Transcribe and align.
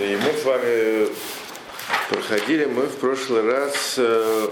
И 0.00 0.16
мы 0.16 0.32
с 0.32 0.44
вами 0.44 1.08
проходили 2.08 2.64
мы 2.64 2.84
в 2.84 2.96
прошлый 2.96 3.42
раз 3.42 3.96
э, 3.98 4.48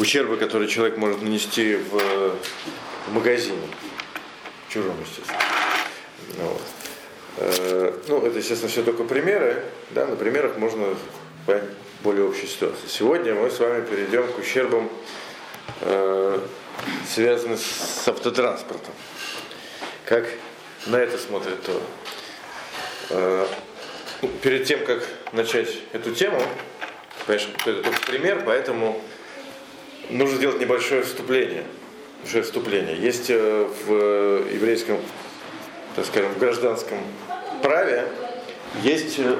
ущербы, 0.00 0.36
которые 0.36 0.68
человек 0.68 0.96
может 0.96 1.22
нанести 1.22 1.76
в, 1.76 2.34
в 3.06 3.12
магазине, 3.12 3.62
в 4.66 4.72
чужом, 4.72 4.96
естественно. 5.00 5.38
Ну, 6.36 6.44
вот. 6.48 6.62
Э, 7.36 7.92
ну, 8.08 8.26
это, 8.26 8.38
естественно, 8.38 8.72
все 8.72 8.82
только 8.82 9.04
примеры. 9.04 9.62
Да, 9.90 10.06
на 10.06 10.16
примерах 10.16 10.56
можно 10.56 10.96
понять 11.46 11.62
более 12.02 12.26
общую 12.28 12.48
ситуацию. 12.48 12.88
Сегодня 12.88 13.36
мы 13.36 13.52
с 13.52 13.60
вами 13.60 13.86
перейдем 13.86 14.26
к 14.32 14.36
ущербам, 14.36 14.90
э, 15.82 16.40
связанным 17.08 17.56
с 17.56 18.08
автотранспортом. 18.08 18.94
Как 20.06 20.26
на 20.86 20.96
это 20.96 21.16
смотрит 21.18 21.62
то. 21.62 21.80
Э, 23.10 23.46
перед 24.42 24.64
тем, 24.64 24.84
как 24.84 25.06
начать 25.32 25.68
эту 25.92 26.12
тему, 26.12 26.42
конечно, 27.26 27.52
это 27.66 27.82
только 27.82 28.00
пример, 28.06 28.42
поэтому 28.44 29.00
нужно 30.10 30.36
сделать 30.36 30.60
небольшое 30.60 31.02
вступление. 31.02 31.64
Небольшое 32.18 32.44
вступление. 32.44 32.96
Есть 32.96 33.30
э, 33.30 33.68
в 33.86 34.52
еврейском, 34.52 34.98
так 35.96 36.06
скажем, 36.06 36.32
в 36.32 36.38
гражданском 36.38 36.98
праве 37.62 38.06
есть 38.82 39.18
э, 39.18 39.36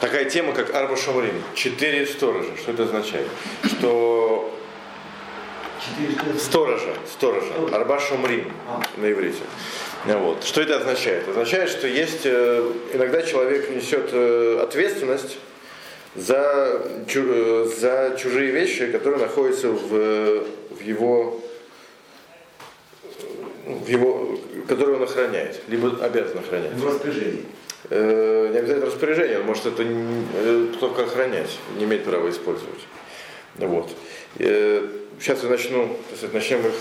такая 0.00 0.24
тема, 0.24 0.52
как 0.52 0.74
Арба 0.74 0.96
Шамрим. 0.96 1.42
Четыре 1.54 2.06
сторожа. 2.06 2.56
Что 2.56 2.72
это 2.72 2.84
означает? 2.84 3.28
Что 3.64 4.52
Сторожа, 6.38 6.94
сторожа, 7.12 7.52
Арба 7.72 7.98
Шамрим 7.98 8.52
на 8.96 9.10
иврите. 9.10 9.42
Вот. 10.04 10.42
Что 10.44 10.62
это 10.62 10.78
означает? 10.78 11.28
Означает, 11.28 11.70
что 11.70 11.86
есть 11.86 12.22
э, 12.24 12.72
иногда 12.92 13.22
человек 13.22 13.70
несет 13.70 14.10
э, 14.12 14.58
ответственность 14.60 15.38
за, 16.16 16.82
э, 17.14 17.64
за 17.78 18.16
чужие 18.18 18.50
вещи, 18.50 18.86
которые 18.86 19.20
находятся 19.20 19.68
в, 19.68 20.44
в 20.70 20.80
его 20.82 21.40
в 23.64 23.88
его, 23.88 24.38
которые 24.68 24.96
он 24.96 25.04
охраняет, 25.04 25.60
либо 25.68 26.04
обязан 26.04 26.38
охранять. 26.38 26.72
В 26.72 26.86
распоряжении. 26.86 27.44
Э, 27.90 28.48
не 28.52 28.58
обязательно 28.58 28.86
распоряжение, 28.86 29.38
он 29.38 29.46
может 29.46 29.66
это 29.66 29.84
не, 29.84 30.74
только 30.80 31.04
охранять, 31.04 31.58
не 31.78 31.84
имеет 31.84 32.04
права 32.04 32.28
использовать. 32.28 32.80
Вот. 33.56 33.90
Э, 34.38 34.86
сейчас 35.20 35.42
я 35.42 35.48
начну, 35.48 35.96
начнем 36.32 36.66
их 36.66 36.74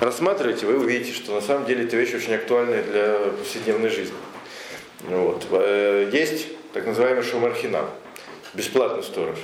рассматриваете, 0.00 0.66
вы 0.66 0.78
увидите, 0.78 1.12
что 1.12 1.32
на 1.32 1.40
самом 1.40 1.66
деле 1.66 1.84
это 1.84 1.96
вещь 1.96 2.14
очень 2.14 2.34
актуальная 2.34 2.82
для 2.82 3.18
повседневной 3.38 3.88
жизни. 3.88 4.16
Вот. 5.00 5.46
Э, 5.50 6.10
есть 6.12 6.48
так 6.72 6.86
называемый 6.86 7.22
шумархина, 7.22 7.84
бесплатный 8.54 9.02
сторож. 9.02 9.38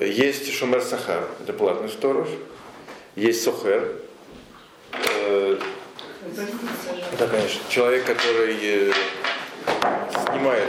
Есть 0.00 0.52
шумер 0.52 0.82
сахар, 0.82 1.26
это 1.42 1.52
платный 1.52 1.88
сторож. 1.88 2.28
Есть 3.14 3.42
сохер. 3.42 3.96
Э, 4.92 5.58
да, 7.18 7.28
конечно. 7.28 7.60
Человек, 7.70 8.04
который 8.04 8.56
э, 8.60 8.92
снимает 10.30 10.68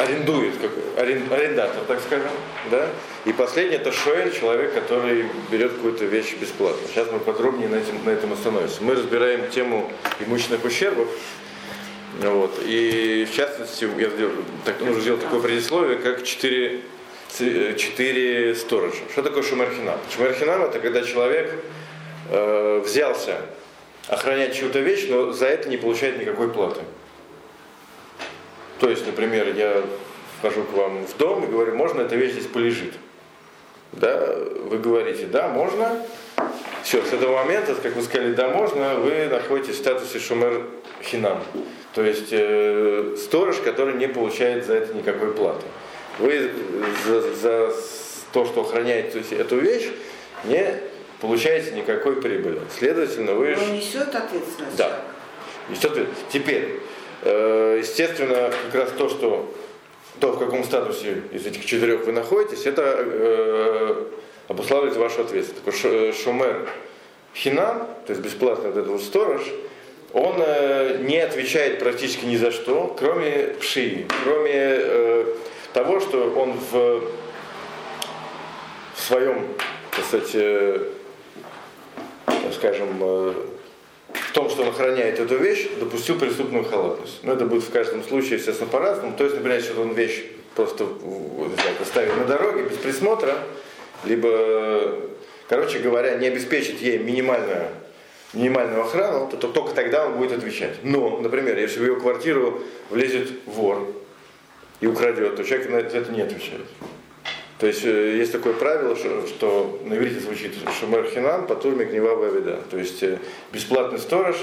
арендует, 0.00 0.54
как, 0.56 0.70
арендатор, 0.96 1.84
так 1.86 2.00
скажем, 2.00 2.30
да, 2.70 2.88
и 3.26 3.32
последний 3.32 3.76
это 3.76 3.92
шоэль, 3.92 4.32
человек, 4.32 4.72
который 4.72 5.26
берет 5.50 5.72
какую-то 5.72 6.06
вещь 6.06 6.34
бесплатно. 6.40 6.80
Сейчас 6.88 7.08
мы 7.12 7.18
подробнее 7.18 7.68
на, 7.68 7.76
этим, 7.76 8.02
на 8.04 8.10
этом 8.10 8.32
остановимся. 8.32 8.82
Мы 8.82 8.94
разбираем 8.94 9.50
тему 9.50 9.90
имущественных 10.20 10.64
ущербов, 10.64 11.08
вот, 12.22 12.58
и 12.64 13.26
в 13.30 13.34
частности, 13.34 13.88
я 13.98 14.10
так, 14.64 14.80
нужно 14.80 15.00
сделать 15.00 15.22
такое 15.22 15.40
предисловие, 15.40 15.98
как 15.98 16.24
четыре, 16.24 16.80
четыре 17.76 18.54
сторожа. 18.54 18.96
Что 19.12 19.22
такое 19.22 19.42
шумерхинам? 19.42 19.98
Шумерхинам 20.14 20.62
это 20.62 20.80
когда 20.80 21.02
человек 21.02 21.52
э, 22.30 22.82
взялся 22.84 23.42
охранять 24.08 24.56
чью-то 24.56 24.80
вещь, 24.80 25.06
но 25.08 25.32
за 25.32 25.46
это 25.46 25.68
не 25.68 25.76
получает 25.76 26.18
никакой 26.18 26.50
платы. 26.50 26.80
То 28.80 28.88
есть, 28.88 29.06
например, 29.06 29.54
я 29.54 29.82
вхожу 30.38 30.64
к 30.64 30.72
вам 30.72 31.06
в 31.06 31.16
дом 31.18 31.44
и 31.44 31.46
говорю, 31.46 31.76
можно 31.76 32.00
эта 32.00 32.16
вещь 32.16 32.32
здесь 32.32 32.46
полежит? 32.46 32.94
Да, 33.92 34.34
вы 34.64 34.78
говорите, 34.78 35.26
да, 35.26 35.48
можно. 35.48 36.02
Все, 36.82 37.02
с 37.04 37.12
этого 37.12 37.36
момента, 37.36 37.74
как 37.74 37.94
вы 37.94 38.02
сказали, 38.02 38.32
да, 38.32 38.48
можно, 38.48 38.94
вы 38.94 39.26
находитесь 39.26 39.74
в 39.74 39.78
статусе 39.78 40.18
шумер 40.18 40.66
хинам. 41.02 41.42
То 41.92 42.02
есть 42.02 42.28
э, 42.30 43.16
сторож, 43.18 43.56
который 43.58 43.94
не 43.94 44.08
получает 44.08 44.64
за 44.64 44.74
это 44.74 44.94
никакой 44.94 45.32
платы. 45.32 45.66
Вы 46.18 46.50
за, 47.06 47.20
за 47.34 47.74
то, 48.32 48.46
что 48.46 48.62
охраняете 48.62 49.22
эту 49.36 49.58
вещь, 49.58 49.90
не 50.44 50.80
получаете 51.20 51.72
никакой 51.72 52.22
прибыли. 52.22 52.60
Следовательно, 52.78 53.34
вы... 53.34 53.56
Он 53.60 53.74
несет 53.74 54.14
ответственность. 54.14 54.76
Да. 54.76 55.02
Несет 55.68 55.90
ответственность. 55.90 56.28
Теперь, 56.30 56.80
естественно, 57.22 58.52
как 58.66 58.74
раз 58.74 58.90
то, 58.96 59.08
что 59.08 59.52
то, 60.20 60.32
в 60.32 60.38
каком 60.38 60.64
статусе 60.64 61.22
из 61.32 61.46
этих 61.46 61.64
четырех 61.64 62.04
вы 62.04 62.12
находитесь, 62.12 62.66
это 62.66 62.82
э, 62.98 64.04
обуславливает 64.48 64.96
вашу 64.96 65.22
ответственность. 65.22 65.64
Такой 65.64 66.12
шумер 66.12 66.68
хинам, 67.34 67.86
то 68.06 68.10
есть 68.12 68.20
бесплатный 68.20 68.70
вот 68.70 68.76
этот 68.76 68.90
вот 68.90 69.02
сторож, 69.02 69.42
он 70.12 70.36
э, 70.38 70.98
не 71.00 71.18
отвечает 71.18 71.78
практически 71.78 72.26
ни 72.26 72.36
за 72.36 72.50
что, 72.50 72.94
кроме 72.98 73.54
пши, 73.60 74.06
кроме 74.24 74.52
э, 74.52 75.24
того, 75.72 76.00
что 76.00 76.32
он 76.36 76.52
в, 76.70 77.02
в 78.94 79.00
своем, 79.00 79.46
э, 80.12 80.86
скажем, 82.52 82.88
э, 83.00 83.34
в 84.14 84.32
том, 84.32 84.48
что 84.50 84.62
он 84.62 84.68
охраняет 84.68 85.18
эту 85.18 85.36
вещь, 85.36 85.68
допустил 85.78 86.18
преступную 86.18 86.64
халатность. 86.64 87.20
Но 87.22 87.32
это 87.32 87.46
будет 87.46 87.64
в 87.64 87.70
каждом 87.70 88.02
случае, 88.04 88.38
естественно, 88.38 88.68
по-разному. 88.70 89.16
То 89.16 89.24
есть, 89.24 89.36
например, 89.36 89.58
если 89.58 89.74
он 89.74 89.92
вещь 89.94 90.24
просто 90.54 90.86
знаю, 90.86 91.76
оставит 91.80 92.16
на 92.16 92.24
дороге 92.24 92.64
без 92.64 92.76
присмотра, 92.76 93.38
либо, 94.04 94.94
короче 95.48 95.78
говоря, 95.78 96.16
не 96.16 96.26
обеспечит 96.26 96.80
ей 96.80 96.98
минимальную, 96.98 97.68
минимальную 98.32 98.82
охрану, 98.82 99.28
то, 99.28 99.36
то 99.36 99.48
только 99.48 99.74
тогда 99.74 100.06
он 100.06 100.14
будет 100.14 100.32
отвечать. 100.32 100.76
Но, 100.82 101.18
например, 101.18 101.58
если 101.58 101.80
в 101.80 101.82
ее 101.82 101.96
квартиру 101.96 102.62
влезет 102.90 103.28
вор 103.46 103.92
и 104.80 104.86
украдет, 104.86 105.36
то 105.36 105.44
человек 105.44 105.70
на 105.70 105.76
это 105.76 106.12
не 106.12 106.22
отвечает. 106.22 106.66
То 107.60 107.66
есть 107.66 107.84
э, 107.84 108.16
есть 108.16 108.32
такое 108.32 108.54
правило, 108.54 108.96
что, 108.96 109.26
что 109.26 109.80
на 109.84 109.94
иврите 109.94 110.18
звучит 110.20 110.54
шумер 110.80 111.10
хинам, 111.10 111.46
потурми 111.46 111.84
гневавая 111.84 112.30
беда. 112.30 112.58
То 112.70 112.78
есть 112.78 113.02
э, 113.02 113.18
бесплатный 113.52 113.98
сторож 113.98 114.36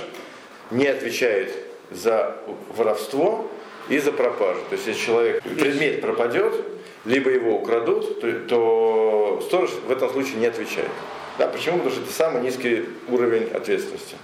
не 0.70 0.86
отвечает 0.86 1.52
за 1.90 2.38
воровство 2.76 3.50
и 3.90 3.98
за 3.98 4.12
пропажу. 4.12 4.60
То 4.70 4.76
есть 4.76 4.86
если 4.86 5.02
человек, 5.02 5.42
предмет 5.42 6.00
пропадет, 6.00 6.54
либо 7.06 7.32
его 7.32 7.56
украдут, 7.56 8.22
то, 8.22 8.32
то 8.48 9.44
сторож 9.48 9.72
в 9.72 9.92
этом 9.92 10.12
случае 10.12 10.36
не 10.36 10.46
отвечает. 10.46 10.92
Да, 11.40 11.48
почему? 11.48 11.78
Потому 11.78 11.96
что 11.96 12.04
это 12.04 12.14
самый 12.14 12.44
низкий 12.44 12.86
уровень 13.08 13.50
ответственности. 13.52 14.16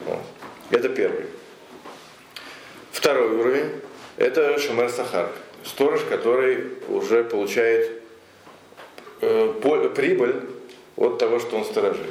Вот. 0.00 0.20
Это 0.70 0.88
первый. 0.90 1.26
Второй 2.92 3.30
уровень– 3.36 3.70
это 4.16 4.58
шумер 4.60 4.90
сахар 4.90 5.28
сторож, 5.66 6.00
который 6.08 6.64
уже 6.88 7.24
получает 7.24 8.02
э, 9.20 9.90
прибыль 9.94 10.42
от 10.96 11.18
того, 11.18 11.38
что 11.38 11.56
он 11.56 11.64
сторожит. 11.64 12.06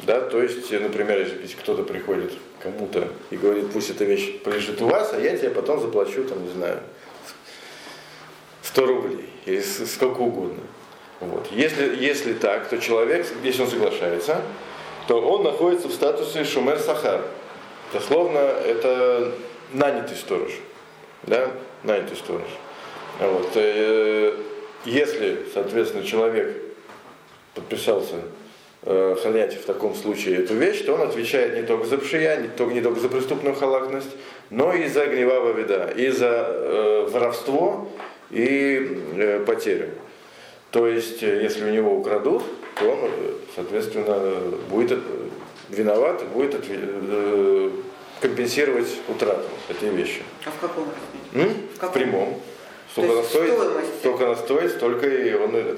Да, 0.00 0.20
то 0.20 0.42
есть, 0.42 0.70
например, 0.72 1.20
если 1.20 1.56
кто-то 1.56 1.84
приходит 1.84 2.32
кому-то 2.60 3.08
и 3.30 3.36
говорит, 3.36 3.70
пусть 3.72 3.90
эта 3.90 4.04
вещь 4.04 4.40
полежит 4.40 4.82
у 4.82 4.86
вас, 4.86 5.12
а 5.12 5.20
я 5.20 5.36
тебе 5.36 5.50
потом 5.50 5.80
заплачу, 5.80 6.24
там, 6.24 6.42
не 6.44 6.50
знаю, 6.50 6.80
100 8.62 8.86
рублей 8.86 9.28
или 9.46 9.60
сколько 9.60 10.20
угодно. 10.20 10.62
Вот. 11.20 11.46
Если, 11.52 11.96
если 12.02 12.32
так, 12.32 12.68
то 12.68 12.78
человек, 12.78 13.26
если 13.44 13.62
он 13.62 13.68
соглашается, 13.68 14.42
то 15.06 15.20
он 15.20 15.44
находится 15.44 15.88
в 15.88 15.92
статусе 15.92 16.44
шумер 16.44 16.78
сахар. 16.78 17.22
Дословно, 17.92 18.38
это 18.38 19.32
нанятый 19.72 20.16
сторож. 20.16 20.50
Да? 21.24 21.50
Нанятый 21.84 22.16
сторож. 22.16 22.48
Вот. 23.26 23.50
Э, 23.54 24.34
если, 24.84 25.38
соответственно, 25.54 26.04
человек 26.04 26.56
подписался 27.54 28.16
э, 28.82 29.16
в 29.22 29.66
таком 29.66 29.94
случае 29.94 30.38
эту 30.38 30.54
вещь, 30.54 30.82
то 30.84 30.94
он 30.94 31.02
отвечает 31.02 31.54
не 31.54 31.62
только 31.62 31.86
за 31.86 31.98
пшия, 31.98 32.36
не 32.38 32.48
только, 32.48 32.74
не 32.74 32.80
только 32.80 33.00
за 33.00 33.08
преступную 33.08 33.54
халатность, 33.54 34.10
но 34.50 34.72
и 34.72 34.88
за 34.88 35.06
гневава 35.06 35.52
вида, 35.52 35.92
и 35.96 36.08
за 36.08 36.46
э, 36.48 37.08
воровство 37.10 37.88
и 38.30 38.98
э, 39.16 39.44
потерю. 39.46 39.90
То 40.70 40.86
есть, 40.88 41.22
э, 41.22 41.42
если 41.42 41.64
у 41.64 41.70
него 41.72 41.94
украдут, 41.96 42.42
то 42.78 42.90
он, 42.90 43.10
соответственно, 43.54 44.18
будет 44.70 45.00
виноват, 45.68 46.24
будет 46.28 46.54
отве- 46.54 47.70
компенсировать 48.20 48.88
утрату 49.08 49.48
этой 49.68 49.90
вещи. 49.90 50.22
А 50.44 50.50
в 50.50 50.60
каком? 50.60 50.84
М? 51.34 51.48
В 51.74 51.78
каком? 51.78 51.90
В 51.90 51.92
прямом. 51.92 52.42
Сколько 52.92 53.12
она 53.12 53.22
стоит, 53.22 53.52
стоимость. 53.54 53.98
столько 54.00 54.24
она 54.26 54.36
стоит, 54.36 54.70
столько 54.72 55.06
и 55.06 55.34
он. 55.34 55.50
э, 55.54 55.76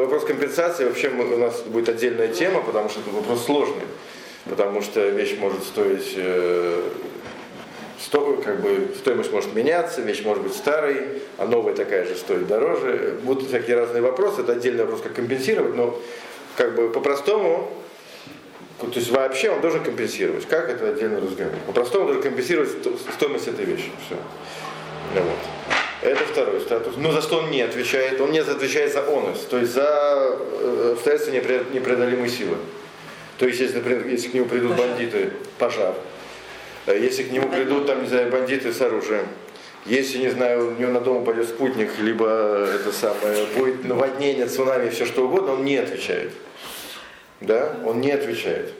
Вопрос 0.00 0.24
компенсации 0.24 0.84
вообще 0.84 1.08
у 1.08 1.38
нас 1.38 1.60
будет 1.62 1.88
отдельная 1.88 2.28
тема, 2.28 2.60
потому 2.62 2.88
что 2.88 3.00
это 3.00 3.10
вопрос 3.10 3.44
сложный. 3.44 3.82
Потому 4.48 4.82
что 4.82 5.08
вещь 5.08 5.36
может 5.38 5.62
стоить, 5.62 6.12
э, 6.16 6.82
сто- 8.00 8.40
как 8.44 8.60
бы 8.60 8.88
стоимость 8.98 9.32
может 9.32 9.54
меняться, 9.54 10.02
вещь 10.02 10.22
может 10.24 10.42
быть 10.42 10.52
старой, 10.54 11.22
а 11.38 11.46
новая 11.46 11.74
такая 11.74 12.04
же 12.04 12.16
стоит 12.16 12.46
дороже. 12.48 13.18
Будут 13.22 13.48
всякие 13.48 13.76
разные 13.76 14.02
вопросы, 14.02 14.42
это 14.42 14.52
отдельный 14.52 14.82
вопрос, 14.84 15.00
как 15.02 15.14
компенсировать, 15.14 15.74
но 15.76 15.98
как 16.56 16.74
бы 16.74 16.90
по-простому, 16.90 17.70
то 18.80 18.88
есть 18.96 19.10
вообще 19.10 19.50
он 19.50 19.60
должен 19.60 19.82
компенсировать. 19.84 20.46
Как 20.48 20.68
это 20.68 20.88
отдельный 20.88 21.20
разговор. 21.20 21.54
По-простому 21.68 22.04
должен 22.06 22.22
компенсировать 22.22 22.70
сто- 22.70 22.96
стоимость 23.14 23.46
этой 23.48 23.64
вещи. 23.64 23.90
Все. 24.06 24.16
Ну 25.14 25.20
вот. 25.22 25.71
Это 26.02 26.24
второй 26.24 26.60
статус. 26.60 26.94
Но 26.96 27.12
за 27.12 27.22
что 27.22 27.38
он 27.38 27.50
не 27.50 27.62
отвечает? 27.62 28.20
Он 28.20 28.32
не 28.32 28.40
отвечает 28.40 28.92
за 28.92 29.02
онос, 29.02 29.46
то 29.48 29.58
есть 29.58 29.72
за 29.72 30.36
э, 30.40 30.92
обстоятельства 30.94 31.32
непре- 31.32 31.72
непреодолимой 31.72 32.28
силы. 32.28 32.56
То 33.38 33.46
есть, 33.46 33.60
если, 33.60 33.76
например, 33.76 34.06
если 34.08 34.28
к 34.28 34.34
нему 34.34 34.46
придут 34.46 34.76
бандиты, 34.76 35.30
пожар, 35.58 35.94
Э, 36.86 36.98
если 36.98 37.22
к 37.22 37.30
нему 37.30 37.48
придут, 37.48 37.86
там, 37.86 38.02
не 38.02 38.08
знаю, 38.08 38.30
бандиты 38.30 38.72
с 38.72 38.80
оружием, 38.80 39.26
если, 39.86 40.18
не 40.18 40.30
знаю, 40.30 40.68
у 40.68 40.80
него 40.80 40.92
на 40.92 41.00
дом 41.00 41.18
упадет 41.18 41.48
спутник, 41.48 41.98
либо 41.98 42.26
это 42.26 42.92
самое, 42.92 43.46
будет 43.56 43.84
наводнение, 43.84 44.46
цунами, 44.46 44.90
все 44.90 45.06
что 45.06 45.26
угодно, 45.26 45.54
он 45.54 45.64
не 45.64 45.76
отвечает. 45.76 46.32
Да? 47.40 47.76
Он 47.84 48.00
не 48.00 48.12
отвечает. 48.12 48.72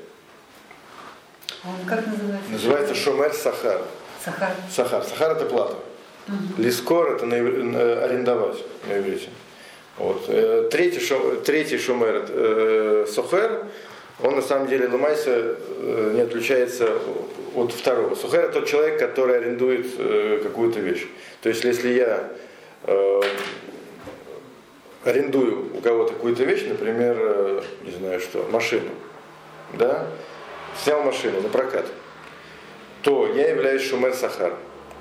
Он 1.64 1.88
как 1.88 2.06
называется? 2.06 2.50
Называется 2.50 2.94
Шомер 2.94 3.32
Сахар. 3.32 3.82
Сахар. 4.24 4.50
Сахар. 4.70 5.04
Сахар 5.04 5.32
это 5.32 5.46
плата. 5.46 5.76
Лискор 6.58 7.12
это 7.16 7.26
на 7.26 7.36
на- 7.42 8.04
арендовать 8.04 8.58
на 8.88 8.98
иврите. 8.98 9.28
Вот. 9.98 10.24
Э, 10.28 10.68
Третий, 10.70 11.00
шо- 11.00 11.36
третий 11.44 11.78
шумер, 11.78 12.24
э, 12.28 13.06
сохер, 13.10 13.66
он 14.22 14.36
на 14.36 14.42
самом 14.42 14.68
деле 14.68 14.88
ломайся 14.88 15.56
э, 15.58 16.12
не 16.14 16.20
отличается 16.22 16.88
от 17.54 17.72
второго. 17.72 18.14
Сухер 18.14 18.44
это 18.44 18.60
тот 18.60 18.66
человек, 18.68 18.98
который 18.98 19.36
арендует 19.38 19.86
э, 19.98 20.40
какую-то 20.42 20.80
вещь. 20.80 21.06
То 21.42 21.48
есть 21.48 21.64
если 21.64 21.88
я 21.92 22.30
э, 22.84 23.20
арендую 25.04 25.76
у 25.76 25.80
кого-то 25.80 26.12
какую-то 26.14 26.44
вещь, 26.44 26.64
например, 26.68 27.16
э, 27.18 27.62
не 27.84 27.90
знаю 27.90 28.20
что, 28.20 28.46
машину, 28.50 28.90
да, 29.74 30.06
снял 30.82 31.02
машину 31.02 31.40
на 31.40 31.48
прокат, 31.48 31.86
то 33.02 33.26
я 33.34 33.48
являюсь 33.50 33.82
шумер 33.82 34.14
сахар. 34.14 34.54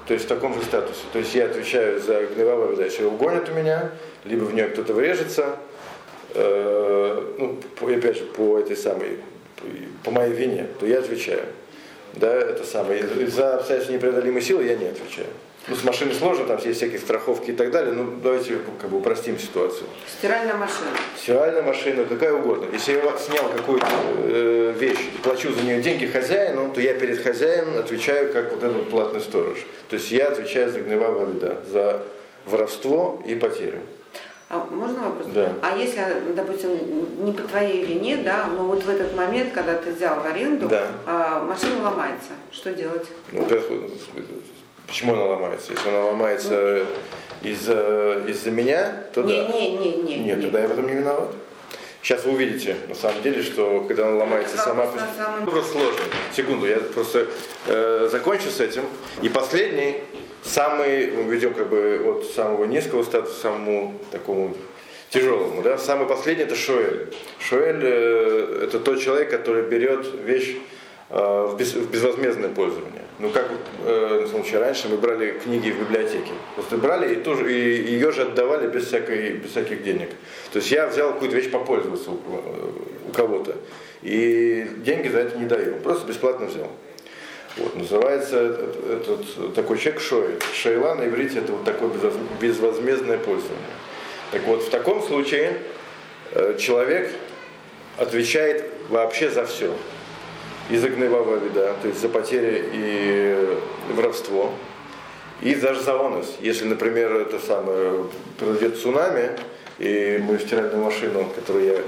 То 0.08 0.14
есть 0.14 0.26
в 0.26 0.28
таком 0.28 0.54
же 0.56 0.62
статусе. 0.64 1.02
То 1.14 1.20
есть 1.20 1.34
я 1.36 1.46
отвечаю 1.46 2.00
за 2.02 2.22
вода, 2.46 2.84
если 2.84 3.04
его 3.04 3.12
угонят 3.14 3.50
у 3.50 3.54
меня, 3.54 3.92
либо 4.26 4.44
в 4.44 4.54
нее 4.54 4.66
кто-то 4.68 4.94
врежется, 4.94 5.56
э, 6.34 7.34
ну, 7.38 7.58
по- 7.80 7.88
опять 7.92 8.18
же, 8.18 8.26
по 8.26 8.60
этой 8.60 8.76
самой, 8.76 9.20
по 10.04 10.12
моей 10.12 10.34
вине, 10.34 10.68
то 10.80 10.86
я 10.86 11.00
отвечаю. 11.00 11.44
Да, 12.14 12.34
это 12.34 12.64
самое. 12.66 13.06
За 13.28 13.56
обстоятельства 13.56 13.94
непреодолимой 13.94 14.42
силы 14.42 14.64
я 14.66 14.76
не 14.76 14.88
отвечаю. 14.88 15.28
Ну, 15.68 15.76
с 15.76 15.84
машиной 15.84 16.16
сложно, 16.16 16.46
там 16.46 16.58
есть 16.58 16.78
всякие 16.78 16.98
страховки 17.00 17.52
и 17.52 17.54
так 17.54 17.70
далее, 17.70 17.94
ну, 17.94 18.16
давайте 18.24 18.58
как 18.80 18.90
бы 18.90 18.98
упростим 18.98 19.38
ситуацию. 19.38 19.86
Стиральная 20.18 20.56
машина. 20.56 20.90
Стиральная 21.16 21.62
машина, 21.62 22.04
какая 22.06 22.34
угодно. 22.34 22.66
Если 22.74 22.94
я 22.94 23.02
снял 23.18 23.48
какую-то 23.56 23.86
э, 24.18 24.74
вещь 24.80 24.98
плачу 25.24 25.54
за 25.54 25.62
нее 25.62 25.80
деньги 25.82 26.08
хозяину, 26.08 26.72
то 26.74 26.82
я 26.82 26.96
перед 26.96 27.22
хозяином 27.24 27.78
отвечаю 27.78 28.34
как 28.34 28.52
вот 28.52 28.64
этот 28.64 28.90
платный 28.90 29.22
сторож. 29.22 29.60
То 29.90 29.98
есть 29.98 30.12
я 30.12 30.30
отвечаю 30.30 30.72
за 30.72 30.80
гнева 30.80 31.26
беда, 31.26 31.58
за 31.72 32.02
воровство 32.48 33.22
и 33.28 33.36
потерю. 33.36 33.82
А 34.50 34.66
можно 34.70 35.10
вопрос? 35.10 35.28
Да. 35.28 35.54
А 35.62 35.78
если, 35.78 36.02
допустим, 36.36 36.72
не 37.24 37.32
по 37.34 37.44
твоей 37.44 37.86
вине, 37.86 38.18
да, 38.18 38.48
но 38.48 38.66
вот 38.66 38.84
в 38.84 38.90
этот 38.90 39.16
момент, 39.16 39.54
когда 39.54 39.76
ты 39.76 39.92
взял 39.92 40.20
в 40.20 40.26
аренду, 40.26 40.68
Да. 40.68 40.88
а, 41.06 41.44
машина 41.44 41.84
ломается, 41.84 42.32
что 42.52 42.74
делать? 42.74 43.08
Ну, 43.32 43.48
почему 44.88 45.14
она 45.14 45.26
ломается? 45.26 45.72
Если 45.74 45.90
она 45.90 46.06
ломается 46.06 46.86
из-за 47.42 48.24
из 48.28 48.46
меня, 48.46 49.04
то 49.14 49.22
не, 49.24 49.38
да. 49.42 49.48
не, 49.48 49.78
не, 49.78 49.96
не. 49.98 50.18
Нет, 50.20 50.38
не. 50.38 50.44
тогда 50.44 50.62
я 50.62 50.68
в 50.68 50.72
этом 50.72 50.88
не 50.88 50.94
виноват. 50.94 51.30
Сейчас 52.04 52.26
вы 52.26 52.32
увидите, 52.32 52.76
на 52.90 52.96
самом 52.96 53.22
деле, 53.22 53.44
что 53.44 53.82
когда 53.88 54.08
она 54.08 54.18
ломается 54.18 54.58
Вопрос 54.58 54.90
сама... 54.96 55.08
самом- 55.18 55.46
Вопрос 55.46 55.72
сложный. 55.72 56.02
Секунду, 56.36 56.66
я 56.68 56.78
просто 56.78 57.28
э, 57.68 58.10
закончу 58.12 58.50
с 58.50 58.60
этим. 58.60 58.84
И 59.22 59.30
последний, 59.30 59.98
самый, 60.44 61.12
мы 61.12 61.24
ведем 61.32 61.54
как 61.54 61.70
бы 61.70 62.02
от 62.04 62.26
самого 62.34 62.66
низкого 62.66 63.04
статуса 63.04 63.36
к 63.36 63.42
самому 63.42 63.94
такому 64.12 64.56
тяжелому. 65.12 65.62
Да? 65.62 65.78
Самый 65.78 66.08
последний 66.08 66.44
это 66.46 66.56
Шоэль. 66.56 67.14
Шоэль 67.40 67.82
э, 67.84 68.62
это 68.64 68.80
тот 68.80 69.00
человек, 69.00 69.30
который 69.30 69.62
берет 69.70 70.08
вещь 70.26 70.56
э, 71.12 71.48
в, 71.52 71.56
без- 71.58 71.74
в 71.76 71.88
безвозмездное 71.92 72.50
пользование. 72.50 73.04
Ну 73.22 73.30
как 73.30 73.52
э, 73.86 74.22
на 74.22 74.28
случай 74.28 74.58
раньше 74.58 74.90
мы 74.90 74.98
брали 74.98 75.40
книги 75.44 75.70
в 75.70 75.80
библиотеке. 75.80 76.32
Просто 76.56 76.78
брали 76.78 77.14
и 77.14 77.16
тоже 77.18 77.54
и 77.54 77.92
ее 77.92 78.12
же 78.12 78.24
отдавали 78.24 78.68
без, 78.68 78.88
всякой, 78.88 79.34
без 79.34 79.52
всяких 79.52 79.84
денег. 79.84 80.10
То 80.52 80.58
есть 80.58 80.72
я 80.72 80.88
взял 80.88 81.14
какую-то 81.14 81.36
вещь 81.36 81.52
попользоваться 81.52 82.10
у, 82.10 82.16
у 83.08 83.12
кого-то. 83.12 83.58
И 84.02 84.68
деньги 84.78 85.08
за 85.08 85.20
это 85.20 85.38
не 85.38 85.46
даю. 85.46 85.76
Просто 85.84 86.08
бесплатно 86.08 86.48
взял. 86.48 86.72
Вот, 87.58 87.76
называется 87.76 88.40
этот, 88.40 88.76
этот 88.90 89.54
такой 89.54 89.78
человек 89.78 90.02
Шоэль. 90.02 90.40
Шейла 90.56 90.96
на 90.96 91.06
иврите 91.06 91.40
это 91.40 91.52
вот 91.52 91.64
такое 91.64 91.90
безвоз- 91.90 92.40
безвозмездное 92.42 93.20
пользование. 93.20 93.60
Так 94.32 94.42
вот, 94.46 94.64
в 94.64 94.70
таком 94.72 95.00
случае 95.04 95.58
э, 96.32 96.58
человек 96.58 97.12
отвечает 97.98 98.66
вообще 98.90 99.30
за 99.30 99.46
все. 99.46 99.72
И 100.72 100.78
за 100.78 100.90
гневовая 100.90 101.40
беда, 101.40 101.74
то 101.82 101.88
есть 101.90 102.00
за 102.00 102.08
потери 102.08 102.64
и 102.74 103.58
воровство. 103.94 104.54
И 105.42 105.54
даже 105.54 105.82
за 105.82 106.00
онос. 106.00 106.38
Если, 106.40 106.66
например, 106.66 107.14
это 107.14 107.40
самое, 107.40 108.06
произойдет 108.40 108.78
цунами, 108.78 109.32
и 109.80 110.20
мою 110.24 110.40
стиральную 110.40 110.84
машину, 110.84 111.28
которую 111.36 111.66
я 111.66 111.82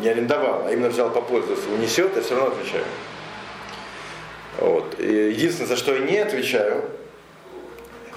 не 0.00 0.08
арендовал, 0.08 0.66
а 0.66 0.72
именно 0.72 0.90
взял 0.90 1.10
попользоваться, 1.10 1.68
унесет, 1.70 2.14
я 2.14 2.22
все 2.22 2.36
равно 2.36 2.54
отвечаю. 2.54 2.84
Вот. 4.58 5.00
И 5.00 5.30
единственное, 5.30 5.68
за 5.68 5.76
что 5.76 5.94
я 5.94 6.00
не 6.00 6.18
отвечаю, 6.18 6.84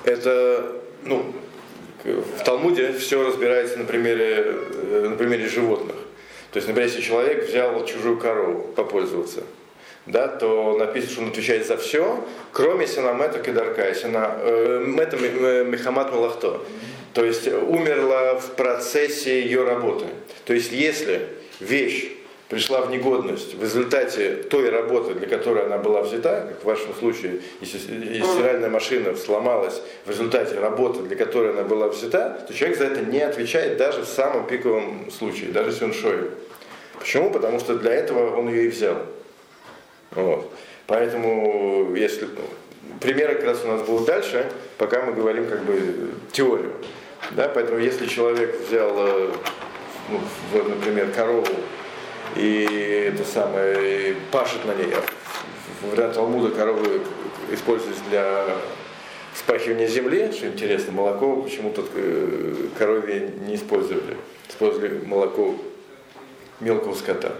это, 0.03 0.75
ну, 1.03 1.33
в 2.03 2.43
Талмуде 2.43 2.93
все 2.93 3.25
разбирается 3.25 3.77
на 3.77 3.85
примере, 3.85 4.55
э, 4.73 5.07
на 5.09 5.15
примере 5.15 5.47
животных. 5.47 5.95
То 6.51 6.57
есть, 6.57 6.67
например, 6.67 6.89
если 6.89 7.01
человек 7.01 7.47
взял 7.47 7.83
чужую 7.85 8.17
корову 8.17 8.73
попользоваться, 8.75 9.43
да, 10.07 10.27
то 10.27 10.77
написано, 10.77 11.11
что 11.11 11.21
он 11.21 11.27
отвечает 11.29 11.67
за 11.67 11.77
все, 11.77 12.23
кроме 12.51 12.87
синамета 12.87 13.39
кедарка, 13.39 13.93
сина, 13.93 14.35
э, 14.39 14.83
мета 14.85 15.17
э, 15.19 15.65
мехамат 15.65 16.11
малахто. 16.11 16.63
То 17.13 17.25
есть 17.25 17.47
умерла 17.47 18.35
в 18.35 18.51
процессе 18.55 19.41
ее 19.41 19.63
работы. 19.63 20.05
То 20.45 20.53
есть 20.53 20.71
если 20.71 21.21
вещь 21.59 22.11
пришла 22.47 22.81
в 22.81 22.91
негодность 22.91 23.55
в 23.55 23.61
результате 23.61 24.35
той 24.35 24.69
работы, 24.69 25.13
для 25.13 25.27
которой 25.27 25.65
она 25.65 25.77
была 25.77 26.01
взята, 26.01 26.47
как 26.47 26.61
в 26.61 26.65
вашем 26.65 26.93
случае, 26.93 27.41
если, 27.59 27.77
если 27.77 28.21
стиральная 28.21 28.69
машина 28.69 29.15
сломалась 29.15 29.81
в 30.05 30.09
результате 30.09 30.59
работы, 30.59 31.01
для 31.03 31.17
которой 31.17 31.51
она 31.51 31.63
была 31.63 31.89
взята, 31.89 32.45
то 32.47 32.53
человек 32.53 32.77
за 32.77 32.85
это 32.85 33.01
не 33.01 33.19
отвечает 33.19 33.77
даже 33.77 34.03
в 34.03 34.07
самом 34.07 34.47
пиковом 34.47 35.11
случае, 35.11 35.51
даже 35.51 35.71
если 35.71 35.85
он. 35.85 35.93
Почему? 36.99 37.31
Потому 37.31 37.59
что 37.59 37.75
для 37.75 37.93
этого 37.93 38.35
он 38.37 38.47
ее 38.49 38.65
и 38.65 38.67
взял. 38.69 38.97
Вот. 40.11 40.51
Поэтому, 40.87 41.93
если 41.95 42.27
примеры 43.01 43.35
как 43.35 43.43
раз 43.45 43.63
у 43.63 43.67
нас 43.67 43.81
будут 43.81 44.05
дальше, 44.05 44.49
пока 44.77 45.01
мы 45.03 45.13
говорим 45.13 45.47
как 45.47 45.63
бы 45.63 46.11
теорию. 46.31 46.73
Да? 47.31 47.49
Поэтому 47.49 47.79
если 47.79 48.05
человек 48.07 48.59
взял, 48.67 48.91
э, 48.95 49.31
ну, 50.09 50.19
в- 50.53 50.69
например, 50.69 51.11
корову 51.11 51.45
и 52.35 53.11
это 53.13 53.23
самое 53.25 54.11
и 54.11 54.15
пашет 54.31 54.63
на 54.65 54.73
ней, 54.75 54.93
а 54.93 55.01
в- 55.01 55.87
в 55.87 55.91
варианте 55.91 56.15
Талмуда 56.15 56.55
коровы 56.55 57.01
используются 57.51 58.03
для 58.09 58.45
спахивания 59.35 59.87
земли, 59.87 60.31
что 60.31 60.47
интересно, 60.47 60.93
молоко 60.93 61.35
почему-то 61.41 61.85
э, 61.95 62.53
коровье 62.77 63.31
не 63.45 63.55
использовали, 63.55 64.17
использовали 64.49 65.05
молоко 65.05 65.55
мелкого 66.59 66.93
скота. 66.95 67.35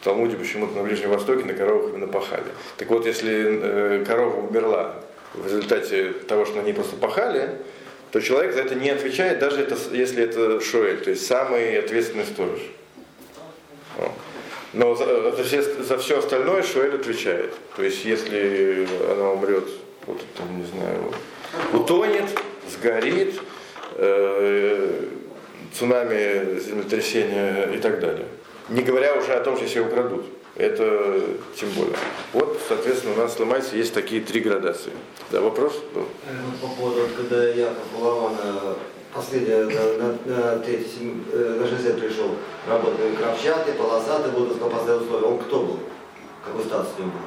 В 0.00 0.04
Талмуде 0.04 0.36
почему-то 0.36 0.76
на 0.76 0.82
Ближнем 0.82 1.10
Востоке 1.10 1.44
на 1.44 1.52
коровах 1.52 1.90
именно 1.90 2.06
пахали. 2.06 2.44
Так 2.78 2.88
вот, 2.88 3.04
если 3.04 3.60
э, 3.62 4.04
корова 4.06 4.40
умерла 4.40 4.94
в 5.34 5.44
результате 5.44 6.12
того, 6.26 6.46
что 6.46 6.56
на 6.56 6.62
ней 6.62 6.72
просто 6.72 6.96
пахали, 6.96 7.50
то 8.10 8.20
человек 8.20 8.54
за 8.54 8.62
это 8.62 8.74
не 8.74 8.88
отвечает, 8.88 9.38
даже 9.38 9.60
это, 9.60 9.76
если 9.92 10.24
это 10.24 10.60
шоэль, 10.60 11.00
то 11.00 11.10
есть 11.10 11.26
самый 11.26 11.78
ответственный 11.78 12.24
сторож. 12.24 12.60
Но 14.72 14.94
за, 14.94 15.32
за, 15.32 15.44
все, 15.44 15.62
за 15.62 15.98
все 15.98 16.18
остальное 16.18 16.62
Шуэль 16.62 16.94
отвечает. 16.94 17.52
То 17.76 17.82
есть, 17.82 18.04
если 18.04 18.86
она 19.10 19.32
умрет, 19.32 19.68
вот 20.06 20.22
там, 20.36 20.58
не 20.58 20.66
знаю, 20.66 21.12
утонет, 21.72 22.26
сгорит, 22.70 23.34
э, 23.96 25.08
цунами, 25.76 26.60
землетрясение 26.60 27.74
и 27.74 27.78
так 27.78 27.98
далее. 27.98 28.26
Не 28.70 28.82
говоря 28.82 29.14
уже 29.14 29.32
о 29.32 29.40
том, 29.40 29.56
что 29.56 29.64
если 29.64 29.80
украдут. 29.80 30.24
Это 30.56 31.20
тем 31.56 31.70
более. 31.70 31.96
Вот, 32.32 32.60
соответственно, 32.68 33.14
у 33.14 33.16
нас 33.18 33.38
Ламайсе 33.38 33.78
есть 33.78 33.94
такие 33.94 34.20
три 34.20 34.40
градации. 34.40 34.92
Да, 35.30 35.40
вопрос 35.40 35.72
был? 35.94 36.06
По 36.60 36.66
поводу, 36.68 37.08
когда 37.16 37.44
я 37.48 37.68
попала 37.92 38.30
на 38.30 38.74
последняя, 39.14 39.64
на, 39.64 39.92
на, 39.94 40.16
на, 40.52 40.58
третий, 40.58 41.14
на 41.32 41.66
60 41.66 41.98
пришел, 42.00 42.30
работали 42.68 43.14
кравчатый, 43.16 43.74
полосатый, 43.74 44.32
будут 44.32 44.60
по 44.60 44.68
последним 44.68 45.02
условиям. 45.04 45.32
Он 45.32 45.38
кто 45.38 45.60
был? 45.60 45.78
Какой 46.44 46.64
статус 46.64 46.88
у 46.98 47.02
него 47.02 47.12
был? 47.12 47.20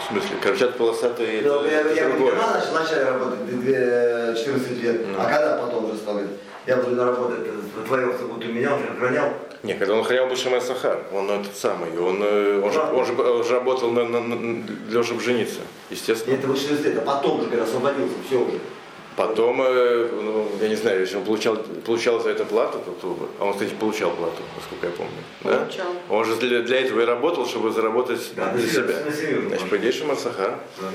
В 0.00 0.12
смысле, 0.12 0.36
кровчат 0.42 0.76
полосатый 0.76 1.40
Ну, 1.42 1.60
это, 1.60 1.70
я, 1.70 1.80
это 1.80 1.94
я 1.94 2.08
другое. 2.08 2.32
понимал, 2.32 2.50
начал 2.54 2.70
вначале 2.72 3.04
работать 3.04 3.46
две- 3.60 4.34
14 4.36 4.82
лет, 4.82 5.06
Ну. 5.08 5.18
а 5.18 5.24
когда 5.24 5.56
потом 5.58 5.84
уже 5.86 5.96
стал 5.98 6.14
говорить, 6.14 6.32
я 6.66 6.76
буду 6.76 6.96
работе, 7.02 7.36
твоего 7.86 8.12
вот 8.28 8.44
у 8.44 8.48
меня, 8.48 8.74
он 8.74 8.80
же 8.80 8.88
охранял. 8.88 9.32
Не, 9.62 9.74
когда 9.74 9.94
он 9.94 10.00
охранял 10.00 10.26
Башима 10.26 10.60
Сахар, 10.60 11.02
он 11.12 11.30
этот 11.30 11.54
самый, 11.56 11.90
он, 11.98 12.22
э, 12.22 12.62
он, 12.64 12.72
же, 12.72 12.80
он, 12.80 13.04
же, 13.04 13.12
он 13.12 13.44
же 13.44 13.54
работал 13.54 13.90
на, 13.90 14.04
на, 14.04 14.20
на- 14.20 14.62
для 14.64 14.92
того, 14.92 15.02
чтобы 15.04 15.20
жениться, 15.20 15.60
естественно. 15.90 16.34
это 16.34 16.46
вот 16.46 16.58
60 16.58 16.84
лет, 16.86 16.98
а 16.98 17.02
потом 17.02 17.40
уже, 17.40 17.48
когда 17.50 17.64
освободился, 17.64 18.14
все 18.26 18.36
уже. 18.38 18.58
Потом, 19.20 19.60
э, 19.60 20.08
ну, 20.22 20.48
я 20.62 20.68
не 20.68 20.76
знаю, 20.76 21.00
если 21.00 21.16
он 21.18 21.24
получал, 21.24 21.56
получал 21.84 22.20
за 22.22 22.30
это 22.30 22.46
плату, 22.46 22.78
то, 22.78 22.92
то- 23.02 23.28
а 23.38 23.44
он, 23.44 23.52
кстати, 23.52 23.74
получал 23.78 24.12
плату, 24.12 24.40
насколько 24.56 24.86
я 24.86 24.92
помню. 24.92 25.12
Да? 25.44 25.58
Получал. 25.58 25.86
Он 26.08 26.24
же 26.24 26.36
для, 26.36 26.62
для 26.62 26.80
этого 26.80 27.00
и 27.00 27.04
работал, 27.04 27.46
чтобы 27.46 27.70
заработать 27.70 28.20
Да, 28.34 28.50
для 28.54 28.66
себя. 28.66 28.94
на. 29.04 29.10
Значит, 29.48 29.68
по 29.68 29.76
идее, 29.76 29.92
Шимон 29.92 30.16
Сахар. 30.16 30.58
Да. 30.80 30.86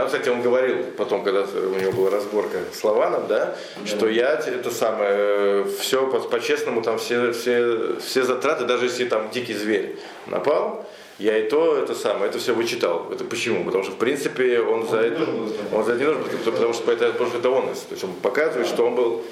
Да, 0.00 0.06
кстати, 0.06 0.28
он 0.28 0.40
говорил 0.42 0.84
потом, 0.96 1.24
когда 1.24 1.40
у 1.42 1.80
него 1.80 1.90
была 1.90 2.10
разборка 2.10 2.58
с 2.72 2.84
Лаваном, 2.84 3.26
да, 3.26 3.56
что 3.84 4.08
я 4.08 4.34
это 4.34 4.70
самое, 4.70 5.64
все 5.80 6.06
по- 6.06 6.20
по-честному, 6.20 6.80
там 6.80 6.98
все, 6.98 7.32
все, 7.32 7.96
все 7.98 8.22
затраты, 8.22 8.66
даже 8.66 8.84
если 8.84 9.06
там 9.06 9.30
дикий 9.30 9.54
зверь 9.54 9.96
напал, 10.28 10.86
я 11.18 11.38
и 11.38 11.48
то 11.48 11.76
это 11.76 11.94
самое, 11.94 12.28
это 12.28 12.38
все 12.38 12.54
вычитал. 12.54 13.08
Это 13.12 13.24
почему? 13.24 13.64
Потому 13.64 13.84
что, 13.84 13.92
в 13.92 13.98
принципе, 13.98 14.60
он, 14.60 14.88
за 14.88 15.02
не 15.02 15.06
это, 15.08 15.26
должен 15.26 15.56
он 15.72 15.84
за 15.84 15.92
это 15.92 16.00
не 16.00 16.06
нужен, 16.06 16.22
был, 16.22 16.52
потому 16.52 16.72
что, 16.74 16.92
это, 16.92 17.12
потому 17.12 17.30
что 17.30 17.38
это 17.38 17.50
он. 17.50 17.66
То 17.66 17.92
есть 17.92 18.04
он 18.04 18.12
показывает, 18.14 18.66
что 18.66 18.86
он 18.86 18.94
был 18.94 19.24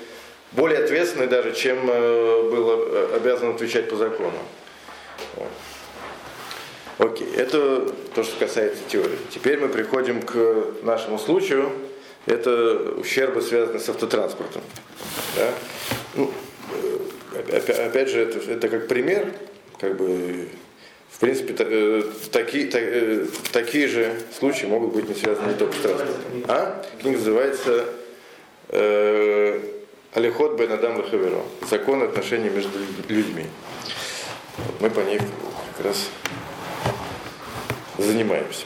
более 0.52 0.78
ответственный 0.84 1.26
даже, 1.26 1.52
чем 1.54 1.78
э, 1.90 2.50
был 2.50 2.70
э, 2.70 3.16
обязан 3.16 3.54
отвечать 3.54 3.88
по 3.88 3.96
закону. 3.96 4.38
Окей, 6.98 7.26
это 7.36 7.90
то, 8.14 8.22
что 8.22 8.38
касается 8.38 8.82
теории. 8.86 9.18
Теперь 9.30 9.58
мы 9.58 9.68
приходим 9.68 10.22
к 10.22 10.66
нашему 10.82 11.18
случаю. 11.18 11.72
Это 12.26 12.94
ущербы, 12.98 13.42
связанные 13.42 13.80
с 13.80 13.88
автотранспортом. 13.88 14.62
Да? 15.36 15.50
Ну, 16.14 16.30
э, 17.34 17.56
опя- 17.56 17.86
опять 17.86 18.08
же, 18.08 18.20
это, 18.20 18.38
это 18.52 18.68
как 18.68 18.86
пример, 18.86 19.32
как 19.80 19.96
бы, 19.96 20.48
в 21.12 21.18
принципе, 21.20 21.54
э, 21.58 22.02
такие, 22.32 22.66
та- 22.66 22.78
э, 22.80 23.26
такие 23.52 23.86
же 23.88 24.14
случаи 24.38 24.66
могут 24.66 24.92
быть 24.94 25.08
не 25.08 25.14
связаны 25.14 25.48
не 25.52 25.54
только 25.58 25.74
с 25.74 25.80
транспортом. 25.80 26.44
А? 26.48 26.84
Книга 27.00 27.18
называется 27.18 27.84
э, 28.70 29.60
Алихот 30.14 30.58
Бен 30.58 30.72
Адам 30.72 30.96
Лахаверо. 30.96 31.42
Закон 31.70 32.02
отношений 32.02 32.48
между 32.50 32.78
людьми. 33.08 33.46
Вот 34.58 34.80
мы 34.80 34.90
по 34.90 35.00
ней 35.00 35.18
как 35.76 35.86
раз 35.86 36.08
занимаемся. 37.98 38.64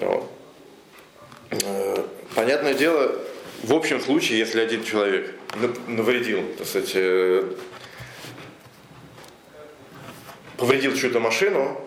Вот. 0.00 0.30
Э, 1.50 2.04
Понятное 2.34 2.74
дело, 2.74 3.16
в 3.64 3.74
общем 3.74 4.00
случае, 4.00 4.38
если 4.38 4.60
один 4.60 4.84
человек 4.84 5.32
нав- 5.56 5.88
навредил, 5.88 6.42
так 6.56 6.66
сказать, 6.66 6.92
повредил 10.60 10.94
чью-то 10.94 11.20
машину 11.20 11.80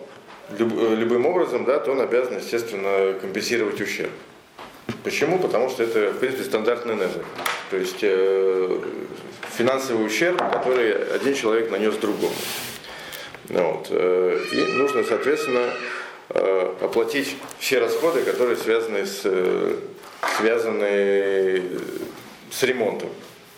люб- 0.58 0.74
э, 0.76 0.94
любым 0.96 1.26
образом, 1.26 1.64
да, 1.64 1.78
то 1.78 1.92
он 1.92 2.00
обязан, 2.00 2.36
естественно, 2.38 3.14
компенсировать 3.20 3.80
ущерб. 3.80 4.10
Почему? 5.04 5.38
Потому 5.38 5.70
что 5.70 5.84
это, 5.84 6.10
в 6.12 6.18
принципе, 6.18 6.44
стандартный 6.44 6.96
незер. 6.96 7.24
То 7.70 7.76
есть 7.76 7.98
э, 8.02 8.80
финансовый 9.56 10.04
ущерб, 10.04 10.38
который 10.38 10.92
один 11.14 11.34
человек 11.34 11.70
нанес 11.70 11.94
другому. 11.94 12.34
Вот. 13.48 13.86
э, 13.90 14.40
И 14.52 14.72
нужно, 14.74 15.04
соответственно, 15.04 15.72
э, 16.30 16.74
оплатить 16.80 17.36
все 17.58 17.78
расходы, 17.78 18.22
которые 18.22 18.56
связаны 18.56 19.06
с, 19.06 19.22
связаны 20.36 21.62
с 22.50 22.62
ремонтом. 22.62 23.10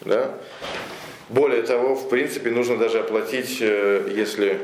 Да? 0.03 0.35
Более 1.29 1.63
того, 1.63 1.95
в 1.97 2.09
принципе, 2.09 2.51
нужно 2.51 2.77
даже 2.77 3.01
оплатить, 3.01 3.59
если 3.61 4.61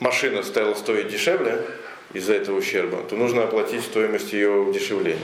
машина 0.00 0.42
стала 0.42 0.74
стоить 0.74 1.08
дешевле 1.08 1.64
из-за 2.12 2.34
этого 2.34 2.58
ущерба, 2.58 3.02
то 3.08 3.16
нужно 3.16 3.44
оплатить 3.44 3.82
стоимость 3.82 4.32
ее 4.32 4.50
удешевления. 4.50 5.20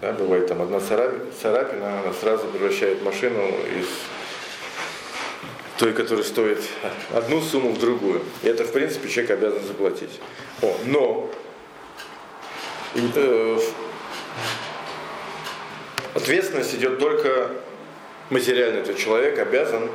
Да, 0.00 0.12
бывает 0.12 0.46
там 0.46 0.62
одна 0.62 0.80
царапина, 0.80 2.00
она 2.00 2.12
сразу 2.20 2.46
превращает 2.46 3.02
машину 3.02 3.48
из 3.78 3.86
той, 5.78 5.92
которая 5.92 6.24
стоит 6.24 6.62
одну 7.12 7.40
сумму 7.40 7.70
в 7.70 7.78
другую. 7.78 8.22
И 8.42 8.48
это, 8.48 8.64
в 8.64 8.72
принципе, 8.72 9.08
человек 9.08 9.30
обязан 9.32 9.62
заплатить. 9.64 10.20
О, 10.62 10.76
но 10.86 11.30
э, 12.94 13.58
ответственность 16.14 16.74
идет 16.74 16.98
только 16.98 17.50
материально. 18.30 18.78
Этот 18.78 18.98
человек 18.98 19.38
обязан 19.38 19.84
э, 19.84 19.88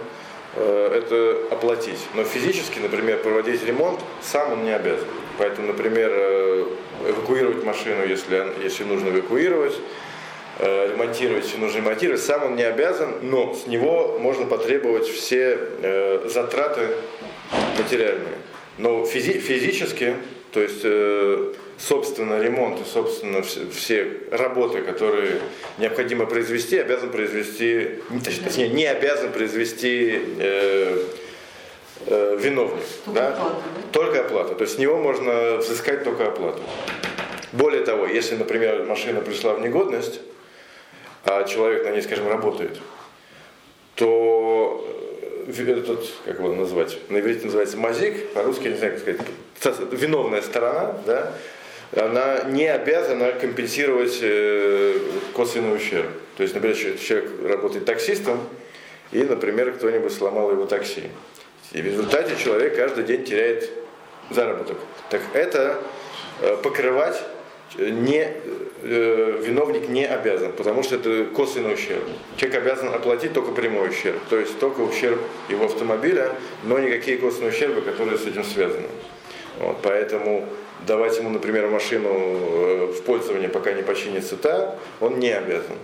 это 0.60 1.38
оплатить. 1.51 2.00
Но 2.13 2.24
физически, 2.24 2.79
например, 2.79 3.19
проводить 3.19 3.63
ремонт 3.65 4.00
сам 4.22 4.53
он 4.53 4.63
не 4.63 4.75
обязан. 4.75 5.07
Поэтому, 5.38 5.67
например, 5.67 6.12
э, 6.13 6.65
эвакуировать 7.10 7.63
машину, 7.63 8.05
если, 8.05 8.45
если 8.62 8.83
нужно 8.83 9.10
эвакуировать, 9.10 9.75
э, 10.60 10.91
ремонтировать, 10.91 11.45
если 11.45 11.57
нужно 11.57 11.77
ремонтировать, 11.77 12.22
сам 12.22 12.43
он 12.43 12.55
не 12.55 12.63
обязан, 12.63 13.15
но 13.22 13.53
с 13.55 13.65
него 13.67 14.19
можно 14.19 14.45
потребовать 14.45 15.07
все 15.07 15.57
э, 15.81 16.27
затраты 16.29 16.89
материальные. 17.79 18.38
Но 18.77 19.03
физи- 19.05 19.39
физически, 19.39 20.15
то 20.51 20.62
есть 20.62 20.81
э, 20.83 21.53
собственно 21.88 22.42
ремонт 22.42 22.80
и 22.80 22.86
собственно 22.86 23.42
все, 23.42 23.70
все 23.70 24.18
работы, 24.32 24.82
которые 24.82 25.40
необходимо 25.78 26.25
произвести, 26.25 26.78
обязан 26.78 27.12
произвести, 27.12 28.00
не, 28.10 28.20
точ- 28.20 28.44
точнее, 28.44 28.70
не 28.70 28.86
обязан 28.86 29.32
произвести 29.32 30.22
э, 30.40 31.04
э, 32.08 32.38
виновник. 32.40 32.84
Только 33.06 33.20
да? 33.20 33.28
оплата, 33.30 33.56
да? 33.56 33.82
Только 33.92 34.20
оплата. 34.22 34.56
То 34.56 34.62
есть 34.63 34.75
с 34.75 34.78
него 34.78 34.98
можно 34.98 35.58
взыскать 35.58 36.04
только 36.04 36.28
оплату. 36.28 36.62
Более 37.52 37.84
того, 37.84 38.06
если, 38.08 38.36
например, 38.36 38.84
машина 38.86 39.22
пришла 39.22 39.54
в 39.54 39.62
негодность, 39.62 40.22
а 41.25 41.44
человек 41.44 41.84
на 41.86 41.90
ней, 41.90 42.02
скажем, 42.02 42.28
работает, 42.30 42.80
то 43.96 44.88
э, 45.48 45.52
этот, 45.52 46.06
как 46.25 46.40
его 46.40 46.54
назвать, 46.54 46.98
на 47.10 47.20
иврите 47.20 47.46
называется 47.46 47.75
мазик, 47.78 48.30
по-русски, 48.30 48.63
я 48.66 48.72
не 48.72 48.78
знаю, 48.78 48.94
как 48.94 49.02
сказать, 49.02 49.92
виновная 49.92 50.42
сторона, 50.42 50.96
да, 51.06 51.34
она 51.95 52.43
не 52.43 52.67
обязана 52.67 53.31
компенсировать 53.33 54.19
э, 54.21 54.97
косвенный 55.33 55.75
ущерб. 55.75 56.09
То 56.38 56.43
есть, 56.43 56.55
например, 56.55 56.75
че- 56.75 56.97
человек 56.97 57.29
работает 57.43 57.85
таксистом, 57.85 58.39
и, 59.12 59.23
например, 59.23 59.73
кто-нибудь 59.73 60.12
сломал 60.12 60.51
его 60.51 60.65
такси. 60.65 61.03
И 61.71 61.81
в 61.81 61.85
результате 61.85 62.35
человек 62.35 62.75
каждый 62.75 63.03
день 63.03 63.23
теряет 63.23 63.69
заработок. 64.31 64.77
Так 65.09 65.21
это 65.33 65.79
э, 66.41 66.57
покрывать 66.63 67.21
не, 67.77 68.27
э, 68.83 69.41
виновник 69.43 69.89
не 69.89 70.05
обязан, 70.05 70.51
потому 70.53 70.83
что 70.83 70.95
это 70.95 71.25
косвенный 71.25 71.73
ущерб. 71.73 72.03
Человек 72.38 72.62
обязан 72.62 72.89
оплатить 72.89 73.33
только 73.33 73.51
прямой 73.51 73.89
ущерб, 73.89 74.19
то 74.29 74.38
есть 74.39 74.59
только 74.59 74.81
ущерб 74.81 75.19
его 75.50 75.65
автомобиля, 75.65 76.31
но 76.63 76.79
никакие 76.79 77.17
косвенные 77.17 77.51
ущербы, 77.51 77.81
которые 77.81 78.17
с 78.17 78.25
этим 78.25 78.43
связаны. 78.43 78.88
Вот, 79.59 79.77
поэтому 79.81 80.47
давать 80.86 81.18
ему, 81.18 81.30
например, 81.30 81.68
машину 81.68 82.10
э, 82.10 82.94
в 82.94 83.04
пользование, 83.04 83.50
пока 83.50 83.74
не 83.74 83.84
починится 83.84 84.38
та, 84.38 84.78
он 85.00 85.20
не 85.20 85.32
обязан. 85.32 85.78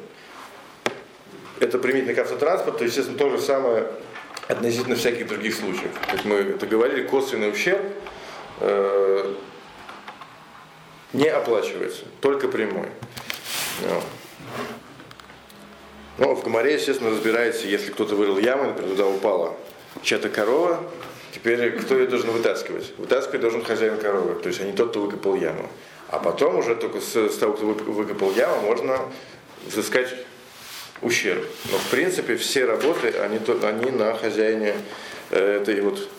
Это 1.60 1.78
применительно 1.78 2.16
к 2.16 2.20
автотранспорту, 2.20 2.86
естественно, 2.86 3.18
то 3.18 3.30
же 3.30 3.40
самое 3.40 3.88
относительно 4.48 4.96
всяких 4.96 5.28
других 5.28 5.56
случаев. 5.56 5.92
Как 6.10 6.26
мы 6.26 6.36
это 6.36 6.66
говорили, 6.66 7.04
косвенный 7.04 7.52
ущерб 7.52 7.82
э, 8.62 9.34
не 11.14 11.28
оплачивается, 11.28 12.04
только 12.22 12.48
прямой. 12.48 12.88
Вот. 13.82 14.04
Ну, 16.18 16.36
в 16.36 16.44
Гоморе, 16.44 16.74
естественно, 16.74 17.12
разбирается, 17.12 17.68
если 17.68 17.92
кто-то 17.92 18.16
вырыл 18.16 18.40
яму, 18.40 18.66
например, 18.66 18.92
туда 18.92 19.08
упала 19.08 19.56
чья-то 20.04 20.30
корова, 20.30 20.84
Теперь 21.34 21.72
кто 21.80 21.98
ее 21.98 22.08
должен 22.08 22.32
вытаскивать? 22.32 22.94
Вытаскивать 22.98 23.42
должен 23.42 23.64
хозяин 23.64 23.98
коровы, 23.98 24.42
то 24.42 24.48
есть 24.48 24.62
а 24.62 24.64
не 24.64 24.74
тот, 24.74 24.92
кто 24.92 25.02
выкопал 25.02 25.36
яму. 25.36 25.70
А 26.08 26.18
потом 26.20 26.58
уже 26.58 26.76
только 26.76 27.02
с, 27.02 27.16
с 27.16 27.38
того, 27.38 27.54
кто 27.54 27.66
выкопал 27.66 28.32
яму, 28.34 28.62
можно 28.62 29.00
взыскать 29.68 30.14
ущерб. 31.02 31.46
Но 31.72 31.78
в 31.78 31.90
принципе 31.92 32.36
все 32.36 32.66
работы, 32.66 33.10
они, 33.10 33.40
они 33.62 33.92
на 33.92 34.16
хозяине 34.16 34.74
э, 35.30 35.58
этой 35.62 35.82
вот 35.82 36.10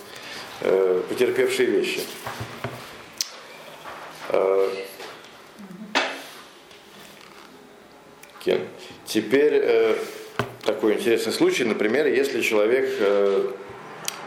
э, 0.61 1.03
потерпевшей 1.09 1.67
вещи. 1.67 2.01
Э, 4.29 4.69
Кен. 8.45 8.61
Теперь 9.05 9.55
э, 9.55 9.97
такой 10.63 10.95
интересный 10.95 11.33
случай, 11.33 11.65
например, 11.65 12.07
если 12.07 12.41
человек 12.41 12.89
э, 13.01 13.51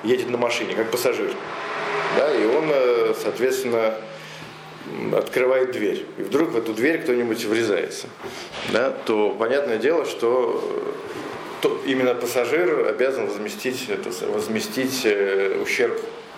едет 0.04 0.30
на 0.30 0.38
машине, 0.38 0.76
как 0.76 0.92
пассажир, 0.92 1.32
да, 2.18 2.34
и 2.34 2.46
он, 2.46 2.66
э, 2.70 3.14
соответственно, 3.22 3.96
открывает 5.16 5.72
дверь, 5.72 6.06
и 6.18 6.24
вдруг 6.24 6.52
в 6.52 6.58
эту 6.58 6.74
дверь 6.74 7.02
кто-нибудь 7.02 7.44
врезается, 7.46 8.08
да, 8.72 8.92
то 8.92 9.30
понятное 9.32 9.78
дело, 9.78 10.06
что 10.06 10.92
то, 11.62 11.82
именно 11.86 12.14
пассажир 12.14 12.88
обязан 12.88 13.28
возместить, 13.28 13.90
это, 13.90 14.10
возместить 14.28 15.02
э, 15.06 15.60
ущерб 15.62 15.98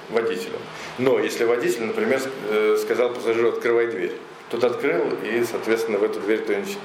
водителю. 0.09 0.59
Но 0.99 1.17
если 1.19 1.45
водитель, 1.45 1.85
например, 1.85 2.21
э, 2.49 2.77
сказал 2.79 3.11
пассажиру 3.11 3.49
«открывай 3.49 3.87
дверь», 3.87 4.11
тот 4.51 4.63
открыл, 4.63 5.03
и, 5.23 5.43
соответственно, 5.49 5.97
в 5.97 6.03
эту 6.03 6.19
дверь 6.19 6.43
кто-нибудь 6.43 6.77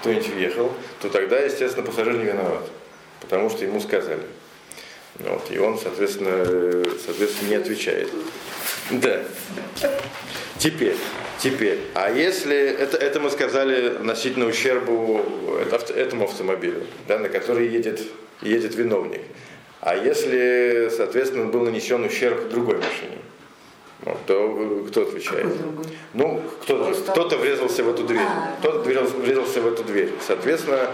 кто-нибудь 0.00 0.28
въехал, 0.28 0.72
то 1.00 1.08
тогда, 1.08 1.38
естественно, 1.38 1.84
пассажир 1.84 2.14
не 2.14 2.24
виноват, 2.24 2.68
потому 3.20 3.50
что 3.50 3.64
ему 3.64 3.80
сказали. 3.80 4.22
Вот, 5.20 5.50
и 5.50 5.58
он, 5.58 5.78
соответственно, 5.78 6.44
э, 6.46 6.84
соответственно, 7.04 7.48
не 7.48 7.54
отвечает. 7.56 8.08
Да. 8.90 9.22
Теперь, 10.58 10.96
теперь. 11.38 11.78
А 11.94 12.10
если 12.10 12.56
это, 12.56 12.96
это 12.96 13.20
мы 13.20 13.30
сказали 13.30 13.96
относительно 13.96 14.46
ущербу 14.46 15.24
этому 15.94 16.24
автомобилю, 16.24 16.82
да, 17.08 17.18
на 17.18 17.28
который 17.28 17.68
едет, 17.68 18.02
едет 18.42 18.74
виновник. 18.74 19.22
А 19.80 19.94
если, 19.94 20.90
соответственно, 20.94 21.46
был 21.46 21.62
нанесен 21.62 22.04
ущерб 22.04 22.48
другой 22.48 22.76
машине, 22.76 23.18
ну, 24.04 24.16
то 24.26 24.84
кто 24.88 25.02
отвечает? 25.02 25.46
Ну, 26.14 26.42
кто-то, 26.62 26.94
кто-то 27.12 27.38
врезался 27.38 27.82
в 27.82 27.90
эту 27.90 28.04
дверь. 28.04 28.20
А. 28.20 28.56
Кто-то 28.60 28.80
врезался 28.80 29.60
в 29.60 29.66
эту 29.66 29.84
дверь. 29.84 30.10
Соответственно, 30.26 30.90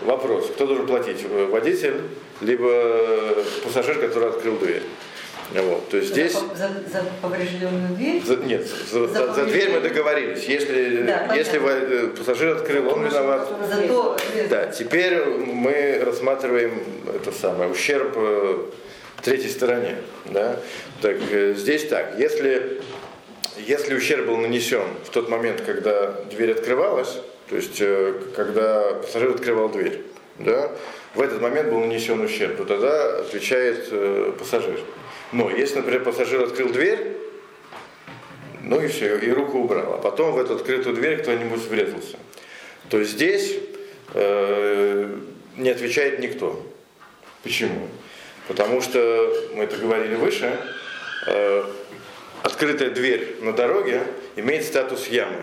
вопрос, 0.00 0.50
кто 0.50 0.66
должен 0.66 0.86
платить? 0.86 1.24
Водитель, 1.50 2.00
либо 2.40 3.36
пассажир, 3.62 3.98
который 3.98 4.30
открыл 4.30 4.56
дверь. 4.56 4.82
Вот, 5.54 5.88
то 5.88 5.96
есть 5.96 6.10
здесь... 6.10 6.32
За, 6.32 6.68
за 6.90 7.04
поврежденную 7.22 7.94
дверь? 7.94 8.22
За, 8.24 8.36
нет, 8.36 8.66
за, 8.66 9.06
за, 9.06 9.32
за 9.32 9.44
дверь 9.44 9.70
мы 9.70 9.80
договорились. 9.80 10.44
Если, 10.44 11.02
да, 11.02 11.32
если 11.34 11.60
э, 11.62 12.08
пассажир 12.08 12.56
открыл, 12.56 12.88
он 12.88 13.04
виноват. 13.04 13.48
Зато... 13.68 14.16
Да, 14.50 14.66
теперь 14.66 15.24
мы 15.24 16.02
рассматриваем 16.04 16.82
это 17.14 17.30
самое, 17.30 17.70
ущерб 17.70 18.12
э, 18.16 18.58
третьей 19.26 19.50
стороне. 19.50 19.96
Да? 20.24 20.58
Так, 21.02 21.16
э, 21.30 21.54
здесь 21.54 21.86
так, 21.88 22.14
если, 22.18 22.80
если 23.58 23.94
ущерб 23.94 24.26
был 24.26 24.38
нанесен 24.38 24.86
в 25.04 25.10
тот 25.10 25.28
момент, 25.28 25.60
когда 25.60 26.12
дверь 26.30 26.52
открывалась, 26.52 27.18
то 27.48 27.56
есть 27.56 27.82
когда 28.34 28.94
пассажир 28.94 29.30
открывал 29.30 29.68
дверь, 29.68 30.02
да, 30.38 30.72
в 31.14 31.20
этот 31.20 31.40
момент 31.40 31.70
был 31.70 31.80
нанесен 31.80 32.20
ущерб, 32.20 32.56
то 32.56 32.64
тогда 32.64 33.20
отвечает 33.20 33.88
пассажир. 34.38 34.80
Но 35.32 35.50
если, 35.50 35.76
например, 35.76 36.02
пассажир 36.04 36.42
открыл 36.42 36.70
дверь, 36.70 37.16
ну 38.62 38.80
и 38.80 38.88
все, 38.88 39.16
и 39.16 39.30
руку 39.30 39.58
убрал, 39.58 39.94
а 39.94 39.98
потом 39.98 40.32
в 40.32 40.38
эту 40.38 40.56
открытую 40.56 40.96
дверь 40.96 41.22
кто-нибудь 41.22 41.62
врезался, 41.68 42.16
то 42.88 43.02
здесь 43.04 43.56
э, 44.14 45.16
не 45.56 45.70
отвечает 45.70 46.18
никто. 46.18 46.64
Почему? 47.42 47.88
Потому 48.48 48.80
что, 48.80 49.32
мы 49.54 49.64
это 49.64 49.76
говорили 49.76 50.14
выше, 50.14 50.58
э, 51.26 51.64
открытая 52.42 52.90
дверь 52.90 53.36
на 53.40 53.52
дороге 53.52 54.02
имеет 54.36 54.64
статус 54.64 55.08
ямы. 55.08 55.42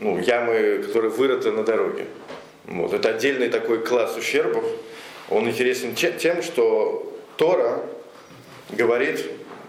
Ну, 0.00 0.18
ямы, 0.18 0.82
которые 0.86 1.10
вырыты 1.10 1.52
на 1.52 1.62
дороге. 1.62 2.06
Вот. 2.64 2.94
Это 2.94 3.10
отдельный 3.10 3.50
такой 3.50 3.84
класс 3.84 4.16
ущербов. 4.16 4.64
Он 5.28 5.48
интересен 5.48 5.94
тем, 5.94 6.42
что 6.42 7.18
Тора 7.36 7.82
говорит, 8.70 9.24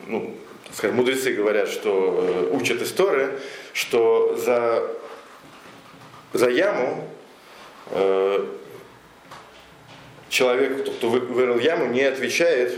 ну, 0.08 0.36
скажем, 0.74 0.96
мудрецы 0.98 1.34
говорят, 1.34 1.68
что 1.68 2.50
э, 2.52 2.56
учат 2.56 2.82
истории, 2.82 3.28
что 3.74 4.38
за, 4.38 4.88
за 6.34 6.50
яму 6.50 7.08
э, 7.92 8.46
человек, 10.32 10.84
кто 10.98 11.10
вырыл 11.10 11.60
яму, 11.60 11.86
не 11.94 12.02
отвечает 12.02 12.74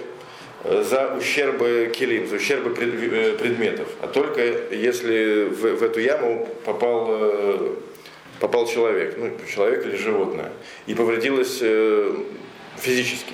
э, 0.65 0.83
за 0.83 1.15
ущербы 1.15 1.89
килим, 1.95 2.27
за 2.27 2.35
ущербы 2.35 2.75
э, 2.77 3.37
предметов, 3.37 3.87
а 4.01 4.07
только 4.07 4.41
если 4.75 5.45
в, 5.45 5.77
в 5.77 5.83
эту 5.83 6.01
яму 6.01 6.49
попал, 6.65 7.77
попал 8.41 8.67
человек, 8.67 9.15
ну, 9.17 9.31
человек 9.49 9.85
или 9.85 9.95
животное, 9.95 10.51
и 10.87 10.93
повредилось 10.93 11.63
физически. 12.77 13.33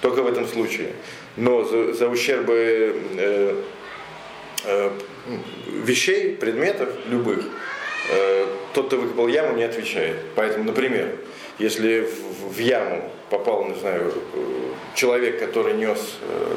Только 0.00 0.22
в 0.22 0.28
этом 0.28 0.46
случае 0.46 0.90
но 1.36 1.64
за, 1.64 1.92
за 1.92 2.08
ущербы 2.08 2.96
э, 3.16 3.62
э, 4.64 4.90
вещей, 5.84 6.36
предметов 6.36 6.90
любых, 7.08 7.44
э, 8.10 8.46
тот, 8.72 8.86
кто 8.86 8.98
выкопал 8.98 9.28
яму, 9.28 9.56
не 9.56 9.64
отвечает. 9.64 10.16
Поэтому, 10.34 10.64
например, 10.64 11.16
если 11.58 12.00
в, 12.00 12.54
в 12.54 12.58
яму 12.58 13.10
попал, 13.30 13.64
не 13.64 13.74
знаю, 13.74 14.12
человек, 14.94 15.38
который 15.38 15.74
нес, 15.74 16.18
э, 16.22 16.56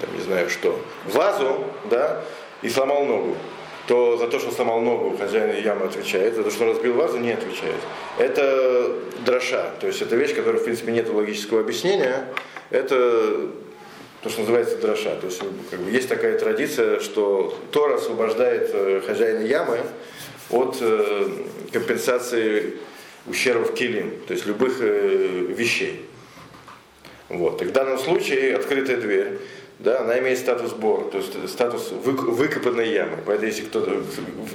там, 0.00 0.16
не 0.16 0.22
знаю 0.22 0.48
что, 0.50 0.78
вазу, 1.06 1.64
да, 1.90 2.22
и 2.62 2.68
сломал 2.68 3.04
ногу, 3.04 3.36
то 3.86 4.16
за 4.16 4.28
то, 4.28 4.38
что 4.38 4.50
сломал 4.50 4.80
ногу, 4.80 5.16
хозяин 5.16 5.62
ямы 5.62 5.86
отвечает, 5.86 6.34
за 6.34 6.42
то, 6.42 6.50
что 6.50 6.66
разбил 6.66 6.94
вазу, 6.94 7.18
не 7.18 7.32
отвечает. 7.32 7.80
Это 8.18 8.94
дроша, 9.24 9.70
то 9.80 9.86
есть 9.86 10.00
это 10.00 10.16
вещь, 10.16 10.34
которая, 10.34 10.60
в 10.60 10.64
принципе, 10.64 10.92
нет 10.92 11.08
логического 11.08 11.60
объяснения, 11.60 12.26
это 12.70 13.50
то, 14.24 14.30
что 14.30 14.40
называется 14.40 14.78
дроша. 14.78 15.16
То 15.16 15.26
есть 15.26 15.42
как 15.70 15.80
бы, 15.80 15.90
есть 15.90 16.08
такая 16.08 16.38
традиция, 16.38 16.98
что 17.00 17.56
Тора 17.70 17.96
освобождает 17.96 18.70
э, 18.72 19.02
хозяина 19.06 19.44
ямы 19.44 19.80
от 20.50 20.78
э, 20.80 21.28
компенсации 21.72 22.78
ущербов 23.26 23.74
килим, 23.74 24.12
то 24.26 24.34
есть 24.34 24.46
любых 24.46 24.76
э, 24.80 25.46
вещей. 25.48 26.04
Вот. 27.28 27.62
И 27.62 27.64
в 27.64 27.72
данном 27.72 27.98
случае 27.98 28.56
открытая 28.56 28.98
дверь, 28.98 29.38
да, 29.78 30.00
она 30.00 30.18
имеет 30.18 30.38
статус 30.38 30.72
бор, 30.72 31.10
то 31.10 31.18
есть 31.18 31.48
статус 31.48 31.90
выкопанной 31.92 32.90
ямы. 32.90 33.18
Поэтому 33.26 33.48
если 33.48 33.62
кто-то 33.62 34.02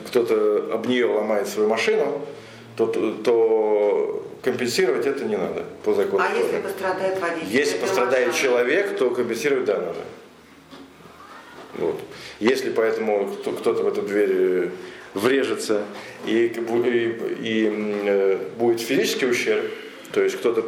кто 0.07 0.73
об 0.73 0.87
нее 0.87 1.05
ломает 1.05 1.47
свою 1.47 1.67
машину, 1.67 2.21
то, 2.77 2.87
то 2.87 4.25
компенсировать 4.41 5.05
это 5.05 5.25
не 5.25 5.35
надо 5.35 5.65
по 5.83 5.93
закону. 5.93 6.23
А 6.23 6.33
если 6.33 6.61
пострадает 6.61 7.19
водитель? 7.19 7.47
Если 7.49 7.77
пострадает 7.77 8.33
человек, 8.33 8.97
то 8.97 9.09
компенсировать 9.09 9.65
да 9.65 9.77
надо. 9.77 9.99
Вот. 11.77 11.99
Если 12.39 12.69
поэтому 12.69 13.29
кто-то 13.59 13.83
в 13.83 13.87
эту 13.87 14.01
дверь 14.01 14.31
э, 14.31 14.69
врежется 15.13 15.83
и, 16.25 16.45
и, 16.45 17.19
и 17.41 17.71
э, 18.05 18.37
будет 18.57 18.81
физический 18.81 19.27
ущерб, 19.27 19.65
то 20.11 20.21
есть 20.21 20.37
кто-то 20.37 20.63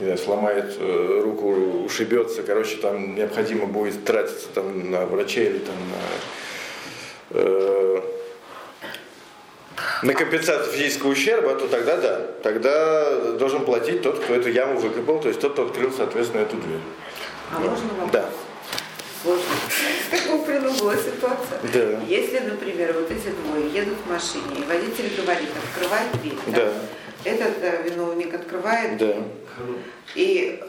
не 0.00 0.06
знаю, 0.06 0.18
сломает 0.18 0.76
э, 0.78 1.20
руку, 1.22 1.52
ушибется, 1.84 2.42
короче, 2.42 2.76
там 2.76 3.14
необходимо 3.14 3.66
будет 3.66 4.04
тратиться 4.04 4.48
там, 4.54 4.90
на 4.90 5.06
врачей 5.06 5.46
или 5.46 5.58
там 5.58 5.76
на 5.90 7.38
э, 7.38 8.00
на 10.02 10.12
компенсацию 10.14 10.72
физического 10.72 11.10
ущерба, 11.10 11.54
то 11.54 11.66
тогда 11.68 11.96
да, 11.96 12.20
тогда 12.42 13.32
должен 13.32 13.64
платить 13.64 14.02
тот, 14.02 14.18
кто 14.18 14.34
эту 14.34 14.50
яму 14.50 14.78
выкопал, 14.78 15.20
то 15.20 15.28
есть 15.28 15.40
тот, 15.40 15.52
кто 15.52 15.66
открыл, 15.66 15.92
соответственно, 15.92 16.42
эту 16.42 16.56
дверь. 16.56 16.80
А 17.50 17.60
можно 17.60 17.88
вопрос? 17.88 18.10
Да. 18.12 18.28
Сложно. 19.24 19.44
Такая 20.10 20.60
была 20.60 20.96
ситуация. 20.96 21.58
Да. 21.72 22.00
Если, 22.06 22.40
например, 22.40 22.92
вот 22.92 23.10
эти 23.10 23.30
двое 23.30 23.70
едут 23.72 23.96
в 24.04 24.10
машине, 24.10 24.60
и 24.60 24.64
водитель 24.64 25.10
говорит, 25.16 25.48
открывай 25.56 26.02
дверь. 26.20 26.38
Да. 26.48 26.52
да? 26.52 27.30
Этот 27.30 27.60
да, 27.62 27.76
виновник 27.76 28.34
открывает. 28.34 28.98
Да. 28.98 29.14
И 30.14 30.60
Э, 30.60 30.66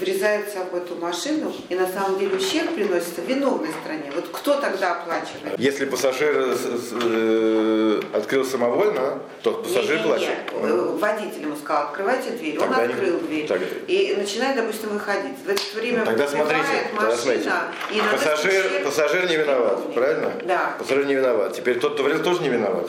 врезается 0.00 0.58
в 0.70 0.74
эту 0.74 0.94
машину, 0.96 1.52
и 1.68 1.74
на 1.74 1.86
самом 1.86 2.18
деле 2.18 2.36
ущерб 2.36 2.74
приносится 2.74 3.20
виновной 3.22 3.68
стране. 3.82 4.10
Вот 4.14 4.26
кто 4.32 4.54
тогда 4.60 4.92
оплачивает? 4.96 5.58
Если 5.58 5.84
пассажир 5.86 6.34
э, 6.36 8.00
открыл 8.12 8.44
самовольно, 8.44 9.20
то 9.42 9.52
пассажир 9.52 10.02
платит. 10.02 10.28
э, 10.52 10.96
Водитель 10.98 11.42
ему 11.42 11.56
сказал, 11.56 11.84
открывайте 11.84 12.30
дверь. 12.30 12.58
Он 12.58 12.68
Тогда 12.68 12.86
не- 12.86 12.92
открыл 12.94 13.18
дверь. 13.20 13.46
тогда- 13.46 13.66
И 13.86 14.14
начинает, 14.16 14.56
допустим, 14.56 14.90
выходить. 14.90 15.38
В 15.44 15.48
это 15.48 15.62
время 15.74 16.04
Тогда 16.04 16.26
смотрите, 16.28 16.54
подбивает 16.62 16.90
тогда 16.90 17.06
машина, 17.06 17.20
смотрите. 17.22 17.50
и 17.90 18.12
Пассажир, 18.16 18.66
этот 18.66 18.84
пассажир 18.84 19.28
не 19.28 19.36
виноват, 19.36 19.94
правильно? 19.94 20.32
Да. 20.44 20.74
Пассажир 20.78 21.06
не 21.06 21.14
виноват. 21.14 21.54
Теперь 21.54 21.78
тот, 21.78 21.94
кто 21.94 22.02
врезал, 22.02 22.24
тоже 22.24 22.42
не 22.42 22.48
виноват. 22.48 22.88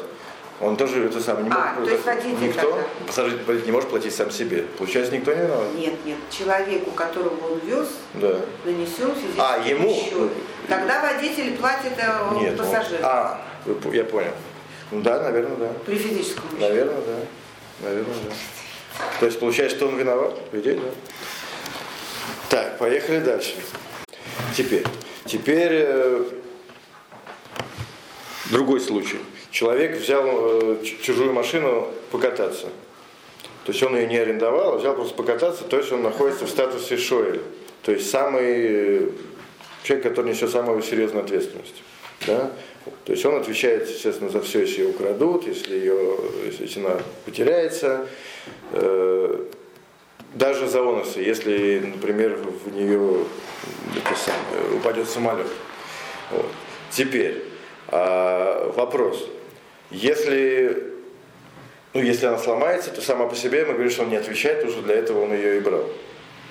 Он 0.59 0.75
тоже 0.75 1.05
это 1.05 1.21
сам 1.21 1.43
не 1.43 1.49
А, 1.51 1.73
может. 1.77 1.85
то 1.85 1.91
есть 1.91 2.05
водитель 2.05 2.47
никто, 2.47 2.61
тогда? 2.71 2.83
пассажир 3.05 3.39
не 3.65 3.71
может 3.71 3.89
платить 3.89 4.15
сам 4.15 4.31
себе. 4.31 4.63
Получается, 4.79 5.15
никто 5.15 5.31
не 5.33 5.41
виноват. 5.43 5.67
Нет, 5.75 5.93
нет, 6.03 6.17
человеку, 6.31 6.89
которого 6.91 7.53
он 7.53 7.59
вез, 7.59 7.87
Да. 8.15 8.39
нанесен 8.65 9.13
физический 9.13 9.39
А, 9.39 9.57
ему? 9.63 9.91
ущерб. 9.91 10.31
Тогда 10.67 11.01
водитель 11.13 11.55
платит 11.57 11.93
э, 11.97 12.33
Нет. 12.41 12.51
он- 12.53 12.57
пассажиру 12.65 13.03
А, 13.03 13.39
вы 13.65 13.75
по- 13.75 13.91
я 13.93 14.03
понял. 14.03 14.31
Ну 14.89 15.01
да, 15.01 15.21
наверное, 15.21 15.57
да. 15.57 15.69
при 15.85 15.95
физическом 15.95 16.45
ущербе. 16.47 16.67
Наверное, 16.69 17.01
да. 17.05 17.87
Наверное, 17.87 18.15
да. 18.27 19.05
То 19.19 19.25
есть 19.27 19.39
получается, 19.39 19.77
что 19.77 19.87
он 19.87 19.97
виноват? 19.97 20.49
По 20.49 20.59
идее, 20.59 20.79
да. 20.79 20.89
Так, 22.49 22.79
поехали 22.79 23.19
дальше. 23.19 23.53
Теперь. 24.55 24.83
Теперь 25.25 25.69
э, 25.71 26.23
другой 28.45 28.79
случай. 28.79 29.19
Человек 29.51 29.97
взял 29.97 30.25
э, 30.27 30.77
чужую 31.01 31.33
машину 31.33 31.88
покататься. 32.12 32.67
То 33.65 33.71
есть 33.71 33.83
он 33.83 33.95
ее 33.95 34.07
не 34.07 34.17
арендовал, 34.17 34.75
а 34.75 34.77
взял 34.77 34.95
просто 34.95 35.13
покататься, 35.13 35.63
то 35.65 35.77
есть 35.77 35.91
он 35.91 36.01
находится 36.01 36.45
в 36.45 36.49
статусе 36.49 36.97
Шоэль. 36.97 37.41
То 37.83 37.91
есть 37.91 38.10
самый 38.10 38.43
э, 38.45 39.10
человек, 39.83 40.03
который 40.03 40.31
несет 40.31 40.51
самую 40.51 40.81
серьезную 40.81 41.25
ответственность. 41.25 41.75
Да? 42.25 42.51
То 43.05 43.12
есть 43.12 43.25
он 43.25 43.36
отвечает, 43.36 43.89
естественно, 43.89 44.29
за 44.29 44.41
все, 44.41 44.62
если 44.62 44.81
ее 44.81 44.89
украдут, 44.89 45.47
если, 45.47 45.75
ее, 45.75 46.17
если 46.60 46.79
она 46.79 46.99
потеряется. 47.25 48.07
Э, 48.71 49.45
даже 50.33 50.67
за 50.67 50.81
оносы, 50.81 51.19
если, 51.19 51.79
например, 51.79 52.38
в 52.38 52.73
нее 52.73 53.25
это 53.95 54.15
самое, 54.19 54.77
упадет 54.77 55.10
самолет. 55.10 55.47
Вот. 56.31 56.45
Теперь 56.91 57.43
а, 57.88 58.71
вопрос. 58.76 59.28
Если, 59.91 60.93
ну, 61.93 62.02
если 62.02 62.26
она 62.26 62.38
сломается, 62.38 62.91
то 62.91 63.02
сама 63.02 63.28
по 63.28 63.36
себе 63.36 63.65
мы 63.65 63.73
говорим, 63.73 63.91
что 63.91 64.04
он 64.04 64.10
не 64.10 64.17
отвечает, 64.17 64.69
что 64.69 64.82
для 64.82 64.95
этого 64.95 65.23
он 65.23 65.34
ее 65.34 65.58
и 65.58 65.60
брал. 65.62 65.86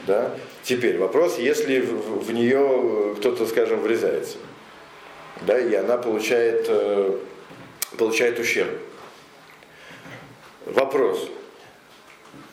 Да? 0.07 0.35
Теперь 0.63 0.99
вопрос, 0.99 1.39
если 1.39 1.81
в, 1.81 2.25
в 2.25 2.33
нее 2.33 3.15
кто-то, 3.19 3.47
скажем, 3.47 3.81
врезается, 3.81 4.39
да, 5.43 5.59
и 5.59 5.75
она 5.75 5.99
получает, 5.99 6.67
э, 6.69 7.19
получает 7.99 8.39
ущерб. 8.39 8.71
Вопрос, 10.65 11.29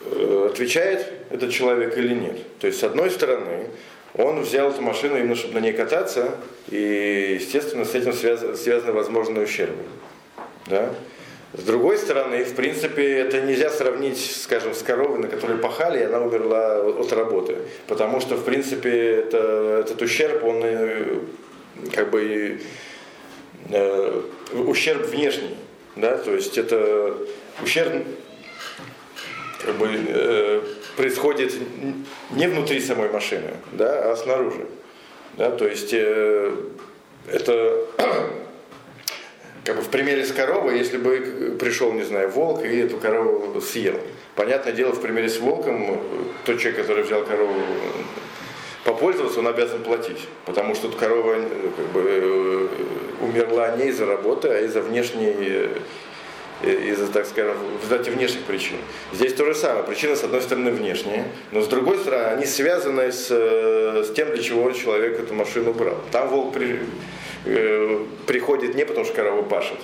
э, 0.01 0.49
отвечает 0.51 1.07
этот 1.29 1.51
человек 1.51 1.97
или 1.97 2.13
нет. 2.13 2.59
То 2.59 2.67
есть, 2.67 2.79
с 2.79 2.83
одной 2.83 3.09
стороны, 3.09 3.69
он 4.15 4.41
взял 4.41 4.69
эту 4.69 4.81
машину 4.81 5.17
именно, 5.17 5.35
чтобы 5.35 5.55
на 5.55 5.63
ней 5.63 5.73
кататься, 5.73 6.35
и, 6.69 7.37
естественно, 7.39 7.83
с 7.85 7.95
этим 7.95 8.13
связаны, 8.13 8.55
связаны 8.55 8.91
возможные 8.91 9.45
ущербы. 9.45 9.83
Да? 10.67 10.93
С 11.53 11.63
другой 11.63 11.97
стороны, 11.97 12.43
в 12.45 12.55
принципе, 12.55 13.19
это 13.19 13.41
нельзя 13.41 13.69
сравнить, 13.69 14.19
скажем, 14.41 14.73
с 14.73 14.81
коровой, 14.81 15.19
на 15.19 15.27
которой 15.27 15.57
пахали, 15.57 15.99
и 15.99 16.03
она 16.03 16.19
умерла 16.19 16.81
от 16.81 17.13
работы. 17.13 17.57
Потому 17.87 18.21
что, 18.21 18.35
в 18.35 18.43
принципе, 18.43 19.17
это, 19.17 19.83
этот 19.85 20.01
ущерб, 20.01 20.43
он 20.43 20.61
э, 20.63 21.19
как 21.93 22.09
бы 22.09 22.59
э, 23.69 24.21
ущерб 24.53 25.05
внешний. 25.05 25.55
Да? 25.95 26.17
То 26.17 26.33
есть 26.33 26.57
это 26.57 27.15
ущерб 27.61 28.03
как 29.63 29.75
бы, 29.75 29.89
э, 29.91 30.61
происходит 30.95 31.53
не 32.31 32.47
внутри 32.47 32.79
самой 32.79 33.09
машины, 33.09 33.51
да, 33.71 34.11
а 34.11 34.15
снаружи. 34.15 34.65
Да? 35.37 35.51
То 35.51 35.67
есть 35.67 35.93
э, 35.93 36.51
это 37.27 37.85
как 39.63 39.75
бы 39.77 39.81
в 39.81 39.89
примере 39.89 40.25
с 40.25 40.31
коровой, 40.31 40.77
если 40.77 40.97
бы 40.97 41.57
пришел, 41.59 41.91
не 41.93 42.03
знаю, 42.03 42.29
волк 42.29 42.63
и 42.63 42.77
эту 42.79 42.97
корову 42.97 43.59
съел. 43.61 43.99
Понятное 44.35 44.73
дело, 44.73 44.93
в 44.93 45.01
примере 45.01 45.29
с 45.29 45.39
волком, 45.39 45.83
э, 45.83 45.97
тот 46.45 46.59
человек, 46.59 46.81
который 46.81 47.03
взял 47.03 47.23
корову 47.23 47.55
попользоваться, 48.83 49.39
он 49.39 49.47
обязан 49.47 49.81
платить. 49.83 50.27
Потому 50.45 50.75
что 50.75 50.89
корова 50.89 51.35
э, 51.35 51.69
как 51.75 51.85
бы, 51.87 52.03
э, 52.05 52.67
умерла 53.21 53.75
не 53.77 53.87
из-за 53.87 54.05
работы, 54.05 54.49
а 54.49 54.59
из-за 54.61 54.81
внешней, 54.81 55.33
э, 55.39 55.69
из-за, 56.63 57.07
так 57.07 57.25
скажем, 57.25 57.57
в 57.57 57.83
результате 57.83 58.11
внешних 58.11 58.43
причин. 58.43 58.77
Здесь 59.11 59.33
то 59.33 59.45
же 59.45 59.55
самое. 59.55 59.83
Причина, 59.83 60.15
с 60.15 60.23
одной 60.23 60.41
стороны, 60.41 60.71
внешняя, 60.71 61.25
но 61.51 61.61
с 61.61 61.67
другой 61.67 61.97
стороны, 61.97 62.23
они 62.23 62.45
связаны 62.45 63.11
с, 63.11 63.27
э, 63.29 64.03
с 64.05 64.13
тем, 64.13 64.31
для 64.33 64.41
чего 64.41 64.71
человек 64.71 65.19
эту 65.19 65.33
машину 65.33 65.73
брал. 65.73 65.97
Там 66.11 66.29
волк 66.29 66.53
при, 66.53 66.79
э, 67.45 67.99
приходит 68.27 68.75
не 68.75 68.85
потому, 68.85 69.05
что 69.05 69.13
корова 69.15 69.43
пашет, 69.43 69.79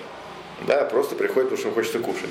да, 0.67 0.81
а 0.81 0.85
просто 0.85 1.15
приходит, 1.15 1.49
потому 1.49 1.57
что 1.57 1.71
хочется 1.71 1.99
кушать. 1.99 2.29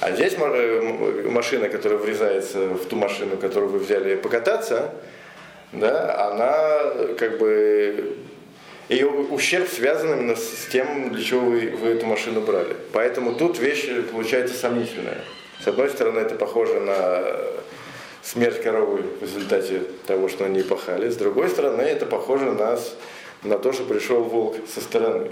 А 0.00 0.12
здесь 0.12 0.34
э, 0.38 1.28
машина, 1.30 1.68
которая 1.68 1.98
врезается 1.98 2.58
в 2.68 2.86
ту 2.86 2.96
машину, 2.96 3.36
которую 3.36 3.70
вы 3.70 3.78
взяли 3.78 4.16
покататься, 4.16 4.94
да, 5.72 6.30
она 6.32 7.14
как 7.16 7.38
бы 7.38 8.16
ее 8.90 9.06
ущерб 9.06 9.68
связан 9.68 10.12
именно 10.12 10.34
с 10.34 10.66
тем, 10.72 11.12
для 11.12 11.22
чего 11.22 11.42
вы, 11.42 11.70
вы 11.70 11.90
эту 11.90 12.06
машину 12.06 12.40
брали. 12.40 12.76
Поэтому 12.92 13.36
тут 13.36 13.60
вещь 13.60 13.88
получается 14.10 14.56
сомнительная. 14.56 15.18
С 15.62 15.68
одной 15.68 15.90
стороны, 15.90 16.18
это 16.18 16.34
похоже 16.34 16.80
на 16.80 17.22
смерть 18.20 18.60
коровы 18.60 19.02
в 19.20 19.22
результате 19.22 19.82
того, 20.08 20.28
что 20.28 20.44
они 20.44 20.62
пахали. 20.62 21.08
С 21.08 21.16
другой 21.16 21.48
стороны, 21.50 21.82
это 21.82 22.04
похоже 22.04 22.46
на, 22.46 22.76
на 23.44 23.58
то, 23.58 23.72
что 23.72 23.84
пришел 23.84 24.24
волк 24.24 24.56
со 24.66 24.80
стороны. 24.80 25.30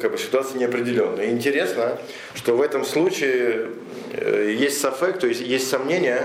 Как 0.00 0.12
бы 0.12 0.16
ситуация 0.18 0.56
неопределенная. 0.60 1.26
И 1.26 1.30
интересно, 1.30 1.98
что 2.36 2.56
в 2.56 2.62
этом 2.62 2.84
случае 2.84 3.70
э, 4.12 4.54
есть 4.56 4.80
сафек, 4.80 5.18
то 5.18 5.26
есть 5.26 5.40
есть 5.40 5.68
сомнение, 5.68 6.22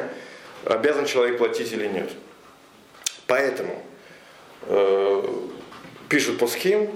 обязан 0.66 1.06
человек 1.06 1.40
платить 1.40 1.72
или 1.74 1.88
нет. 1.88 2.12
Поэтому 3.26 3.84
э, 4.68 5.24
пишут 6.12 6.38
по 6.40 6.48
схем, 6.48 6.92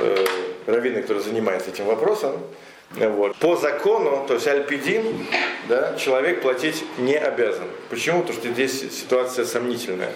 э, 0.00 0.26
раввины, 0.66 1.02
которые 1.02 1.24
занимаются 1.24 1.70
этим 1.70 1.86
вопросом, 1.86 2.40
э, 2.96 3.08
вот, 3.08 3.36
по 3.36 3.56
закону, 3.56 4.24
то 4.28 4.34
есть 4.34 4.46
альпидин, 4.46 5.26
да, 5.68 5.96
человек 5.98 6.40
платить 6.40 6.84
не 6.98 7.16
обязан. 7.16 7.66
Почему? 7.90 8.20
Потому 8.20 8.38
что 8.38 8.48
здесь 8.52 8.80
ситуация 8.92 9.44
сомнительная. 9.44 10.12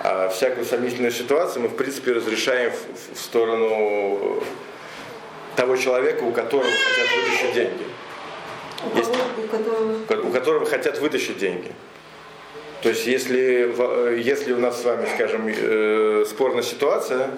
А 0.00 0.28
всякую 0.28 0.66
сомнительную 0.66 1.12
ситуацию 1.12 1.62
мы, 1.62 1.68
в 1.68 1.76
принципе, 1.76 2.12
разрешаем 2.12 2.72
в, 2.72 3.16
в 3.16 3.20
сторону 3.20 4.42
того 5.56 5.76
человека, 5.76 6.24
у 6.24 6.32
которого 6.32 6.70
хотят 6.70 7.08
вытащить 7.16 7.54
деньги. 7.54 7.84
У 8.92 8.98
Есть- 8.98 9.10
у 9.38 9.48
которого... 9.48 10.28
у 10.28 10.30
которого 10.30 10.66
хотят 10.66 10.98
вытащить 10.98 11.38
деньги. 11.38 11.72
То 12.82 12.88
есть 12.88 13.06
если, 13.06 13.64
в- 13.64 14.16
если 14.16 14.52
у 14.52 14.58
нас 14.58 14.80
с 14.80 14.84
вами, 14.84 15.06
скажем, 15.14 15.46
э, 15.48 16.24
спорная 16.28 16.62
ситуация, 16.62 17.28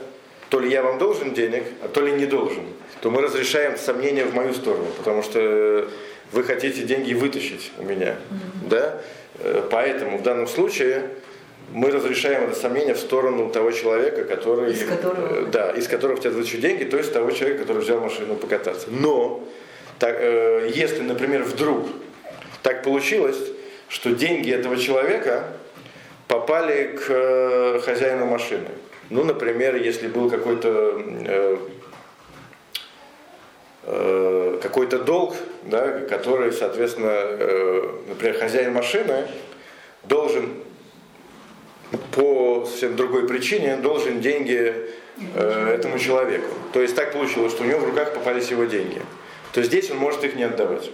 то 0.50 0.60
ли 0.60 0.70
я 0.70 0.82
вам 0.82 0.98
должен 0.98 1.34
денег, 1.34 1.64
а 1.82 1.88
то 1.88 2.00
ли 2.00 2.12
не 2.12 2.26
должен, 2.26 2.62
то 3.00 3.10
мы 3.10 3.22
разрешаем 3.22 3.76
сомнения 3.76 4.24
в 4.24 4.34
мою 4.34 4.52
сторону, 4.54 4.86
потому 4.98 5.22
что 5.22 5.88
вы 6.32 6.44
хотите 6.44 6.82
деньги 6.82 7.14
вытащить 7.14 7.72
у 7.78 7.82
меня. 7.82 8.16
Да? 8.68 9.00
Э, 9.38 9.62
Поэтому 9.70 10.18
в 10.18 10.22
данном 10.22 10.46
случае 10.46 11.08
мы 11.72 11.90
разрешаем 11.90 12.44
это 12.44 12.54
сомнение 12.54 12.94
в 12.94 12.98
сторону 12.98 13.48
того 13.50 13.72
человека, 13.72 14.24
который, 14.24 14.72
Из 14.72 14.84
которого- 14.84 15.40
э, 15.40 15.46
да, 15.50 15.70
из 15.70 15.88
которого 15.88 16.16
хотят 16.18 16.34
вытащить 16.34 16.60
деньги, 16.60 16.84
то 16.84 16.98
есть 16.98 17.12
того 17.12 17.30
человека, 17.32 17.62
который 17.62 17.82
взял 17.82 17.98
машину 17.98 18.36
покататься. 18.36 18.86
Но 18.90 19.42
так, 19.98 20.16
э, 20.20 20.70
если, 20.74 21.00
например, 21.00 21.42
вдруг 21.44 21.86
так 22.62 22.82
получилось, 22.84 23.38
что 23.92 24.12
деньги 24.12 24.50
этого 24.50 24.78
человека 24.78 25.44
попали 26.26 26.96
к 26.96 27.04
э, 27.10 27.80
хозяину 27.84 28.24
машины. 28.24 28.68
Ну, 29.10 29.22
например, 29.22 29.76
если 29.76 30.08
был 30.08 30.30
какой-то 30.30 31.02
э, 31.26 31.56
э, 33.84 34.58
какой-то 34.62 34.98
долг, 34.98 35.36
да, 35.64 36.00
который, 36.08 36.52
соответственно, 36.52 37.92
например, 38.08 38.38
хозяин 38.38 38.72
машины 38.72 39.26
должен 40.04 40.54
по 42.12 42.64
совсем 42.64 42.96
другой 42.96 43.28
причине 43.28 43.76
должен 43.76 44.20
деньги 44.22 44.74
этому 45.36 45.98
человеку. 45.98 46.48
То 46.72 46.80
есть 46.80 46.96
так 46.96 47.12
получилось, 47.12 47.52
что 47.52 47.64
у 47.64 47.66
него 47.66 47.80
в 47.80 47.84
руках 47.84 48.14
попались 48.14 48.50
его 48.50 48.64
деньги. 48.64 49.02
То 49.52 49.62
здесь 49.62 49.90
он 49.90 49.98
может 49.98 50.24
их 50.24 50.34
не 50.34 50.44
отдавать. 50.44 50.90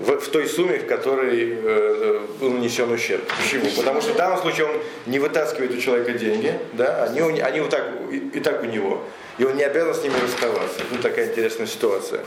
В, 0.00 0.18
в 0.18 0.28
той 0.30 0.48
сумме, 0.48 0.78
в 0.78 0.86
которой 0.86 1.58
э, 1.62 2.20
был 2.40 2.52
нанесен 2.52 2.90
ущерб. 2.90 3.22
Почему? 3.36 3.66
Потому 3.76 4.00
что 4.00 4.14
в 4.14 4.16
данном 4.16 4.38
случае 4.38 4.66
он 4.66 4.76
не 5.04 5.18
вытаскивает 5.18 5.72
у 5.72 5.76
человека 5.76 6.12
деньги, 6.12 6.58
да, 6.72 7.04
они, 7.04 7.20
они 7.20 7.60
вот 7.60 7.68
так, 7.68 7.84
и, 8.10 8.16
и 8.16 8.40
так 8.40 8.62
у 8.62 8.66
него. 8.66 9.02
И 9.36 9.44
он 9.44 9.56
не 9.56 9.62
обязан 9.62 9.94
с 9.94 10.02
ними 10.02 10.14
расставаться. 10.22 10.80
Тут 10.88 11.02
такая 11.02 11.28
интересная 11.28 11.66
ситуация. 11.66 12.20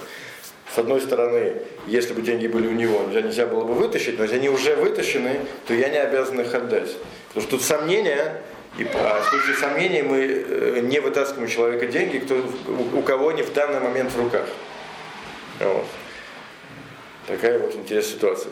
с 0.72 0.78
одной 0.78 1.02
стороны, 1.02 1.54
если 1.88 2.14
бы 2.14 2.22
деньги 2.22 2.46
были 2.46 2.68
у 2.68 2.74
него, 2.74 3.02
нельзя 3.12 3.48
было 3.48 3.64
бы 3.64 3.74
вытащить, 3.74 4.20
но 4.20 4.24
если 4.24 4.38
они 4.38 4.50
уже 4.50 4.76
вытащены, 4.76 5.40
то 5.68 5.74
я 5.74 5.90
не 5.90 5.98
обязан 5.98 6.40
их 6.42 6.54
отдать. 6.54 6.90
Потому 7.30 7.42
что 7.42 7.58
тут 7.58 7.64
сомнения, 7.64 8.42
и 8.78 8.88
а 8.94 9.22
в 9.22 9.30
случае 9.30 9.56
сомнений 9.56 10.04
мы 10.04 10.18
э, 10.20 10.80
не 10.82 11.00
вытаскиваем 11.00 11.46
у 11.46 11.48
человека 11.48 11.88
деньги, 11.88 12.18
кто, 12.18 12.36
у, 12.36 13.00
у 13.00 13.02
кого 13.02 13.32
не 13.32 13.42
в 13.42 13.52
данный 13.52 13.80
момент 13.80 14.12
в 14.12 14.20
руках. 14.20 14.46
Вот. 15.60 15.86
Такая 17.28 17.60
вот 17.60 17.76
интересная 17.76 18.16
ситуация. 18.16 18.52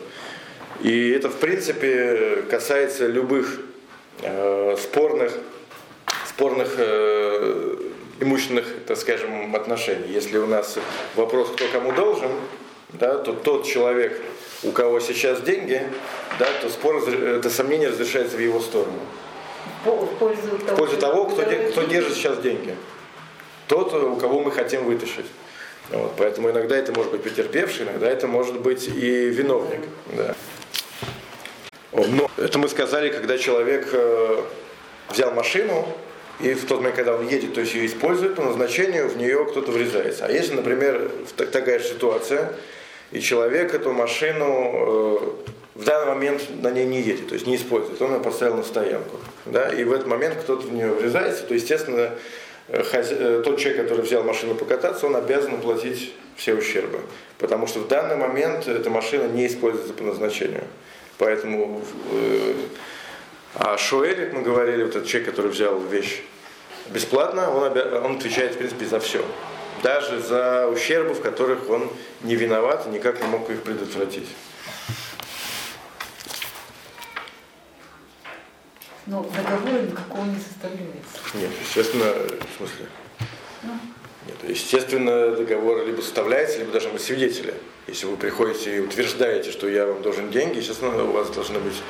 И 0.81 1.12
это, 1.12 1.29
в 1.29 1.38
принципе, 1.38 2.43
касается 2.49 3.07
любых 3.07 3.60
э, 4.21 4.75
спорных, 4.79 5.34
спорных 6.27 6.73
э, 6.77 7.75
имущественных, 8.21 8.65
так 8.88 8.97
скажем, 8.97 9.55
отношений. 9.55 10.07
Если 10.07 10.38
у 10.38 10.47
нас 10.47 10.77
вопрос, 11.15 11.49
кто 11.49 11.67
кому 11.67 11.91
должен, 11.91 12.31
да, 12.93 13.17
то 13.17 13.34
тот 13.34 13.65
человек, 13.65 14.19
у 14.63 14.71
кого 14.71 14.99
сейчас 14.99 15.41
деньги, 15.41 15.81
да, 16.39 16.47
то 16.62 16.69
спор, 16.69 17.07
это 17.07 17.49
сомнение 17.49 17.89
разрешается 17.89 18.38
в 18.38 18.39
его 18.39 18.60
сторону. 18.60 18.99
В 19.84 20.05
пользу 20.17 20.57
того, 20.65 20.73
в 20.73 20.77
пользу 20.77 20.97
того 20.97 21.25
кто, 21.25 21.41
кто 21.43 21.84
держит 21.84 22.13
сейчас 22.13 22.38
деньги. 22.39 22.75
Тот, 23.67 23.93
у 23.93 24.15
кого 24.15 24.39
мы 24.41 24.51
хотим 24.51 24.86
вытащить. 24.86 25.25
Вот, 25.91 26.13
поэтому 26.17 26.49
иногда 26.49 26.77
это 26.77 26.93
может 26.93 27.12
быть 27.12 27.23
потерпевший, 27.23 27.86
иногда 27.86 28.10
это 28.10 28.27
может 28.27 28.60
быть 28.62 28.88
и 28.88 29.30
виновник. 29.30 29.82
Да. 30.15 30.36
Но 31.91 32.32
это 32.38 32.58
мы 32.58 32.69
сказали, 32.69 33.10
когда 33.10 33.38
человек 33.38 33.89
э, 33.91 34.41
взял 35.10 35.32
машину, 35.34 35.86
и 36.39 36.54
в 36.54 36.65
тот 36.65 36.80
момент, 36.80 36.95
когда 36.95 37.15
он 37.15 37.27
едет, 37.27 37.54
то 37.54 37.62
есть 37.62 37.73
ее 37.73 37.86
использует 37.86 38.36
по 38.36 38.41
назначению, 38.41 39.10
в 39.10 39.17
нее 39.17 39.45
кто-то 39.45 39.71
врезается. 39.71 40.25
А 40.25 40.32
если, 40.32 40.54
например, 40.54 41.12
такая 41.36 41.80
же 41.80 41.89
ситуация, 41.89 42.54
и 43.12 43.19
человек 43.19 43.73
эту 43.73 43.91
машину 43.91 44.45
э, 44.45 45.17
в 45.75 45.84
данный 45.84 46.13
момент 46.13 46.43
на 46.62 46.71
ней 46.71 46.86
не 46.86 47.01
едет, 47.01 47.27
то 47.27 47.34
есть 47.34 47.45
не 47.45 47.58
использует, 47.58 48.01
он 48.01 48.13
ее 48.13 48.21
поставил 48.21 48.56
на 48.56 48.63
стоянку. 48.63 49.17
Да, 49.45 49.67
и 49.67 49.84
в 49.84 49.91
этот 49.91 50.08
момент 50.08 50.38
кто-то 50.41 50.65
в 50.65 50.73
нее 50.73 50.88
врезается, 50.93 51.43
то, 51.43 51.54
естественно. 51.54 52.12
Тот 52.71 53.60
человек, 53.60 53.81
который 53.81 54.01
взял 54.01 54.23
машину 54.23 54.55
покататься, 54.55 55.07
он 55.07 55.15
обязан 55.15 55.60
платить 55.60 56.13
все 56.38 56.53
ущербы. 56.53 57.01
Потому 57.38 57.67
что 57.67 57.79
в 57.79 57.88
данный 57.88 58.15
момент 58.15 58.67
эта 58.67 58.89
машина 58.89 59.27
не 59.27 59.47
используется 59.47 59.93
по 59.93 60.03
назначению. 60.03 60.63
Поэтому 61.17 61.81
э, 62.12 62.53
а 63.55 63.77
Шуэль, 63.77 64.15
как 64.15 64.34
мы 64.34 64.41
говорили, 64.41 64.84
вот 64.84 64.95
этот 64.95 65.07
человек, 65.07 65.29
который 65.31 65.51
взял 65.51 65.77
вещь 65.79 66.21
бесплатно, 66.89 67.53
он, 67.53 67.65
обя... 67.65 68.01
он 68.03 68.17
отвечает, 68.17 68.53
в 68.53 68.57
принципе, 68.57 68.86
за 68.86 68.99
все. 68.99 69.23
Даже 69.84 70.19
за 70.19 70.67
ущербы, 70.67 71.13
в 71.13 71.21
которых 71.21 71.69
он 71.69 71.89
не 72.21 72.36
виноват 72.36 72.88
и 72.88 72.89
никак 72.89 73.21
не 73.21 73.27
мог 73.27 73.49
их 73.49 73.62
предотвратить. 73.63 74.27
Но 79.07 79.23
договора 79.23 79.81
никакого 79.81 80.25
не 80.25 80.37
составляется. 80.37 81.17
Нет, 81.33 81.49
естественно, 81.61 82.05
в 82.05 82.57
смысле. 82.57 82.85
Ну. 83.63 83.71
Нет, 84.27 84.37
естественно, 84.47 85.31
договор 85.31 85.85
либо 85.85 86.01
составляется, 86.01 86.59
либо 86.59 86.71
должны 86.71 86.91
быть 86.91 87.01
свидетели. 87.01 87.53
Если 87.87 88.05
вы 88.05 88.15
приходите 88.15 88.77
и 88.77 88.79
утверждаете, 88.79 89.51
что 89.51 89.67
я 89.67 89.87
вам 89.87 90.03
должен 90.03 90.29
деньги, 90.29 90.57
естественно, 90.57 91.03
у 91.03 91.11
вас 91.11 91.29
должны 91.29 91.59
быть 91.59 91.81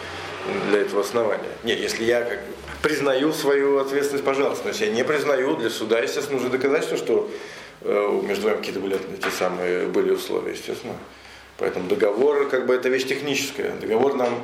для 0.70 0.80
этого 0.80 1.02
основания. 1.02 1.50
Нет, 1.64 1.80
если 1.80 2.06
я 2.06 2.24
как 2.24 2.40
признаю 2.82 3.34
свою 3.34 3.80
ответственность, 3.80 4.26
пожалуйста. 4.26 4.64
Но 4.64 4.70
если 4.70 4.86
я 4.86 4.92
не 4.92 5.04
признаю, 5.04 5.56
для 5.58 5.70
суда, 5.70 6.00
естественно, 6.00 6.40
нужно 6.40 6.50
доказательство, 6.50 6.98
что 6.98 7.30
э, 7.82 8.22
между 8.24 8.48
вами 8.48 8.58
какие-то 8.58 8.80
были 8.80 8.98
эти 9.14 9.30
самые 9.34 9.88
были 9.88 10.12
условия, 10.12 10.54
естественно. 10.54 10.96
Поэтому 11.58 11.88
договор, 11.88 12.48
как 12.50 12.66
бы, 12.66 12.74
это 12.74 12.90
вещь 12.90 13.06
техническая. 13.06 13.76
Договор 13.76 14.16
нам 14.16 14.44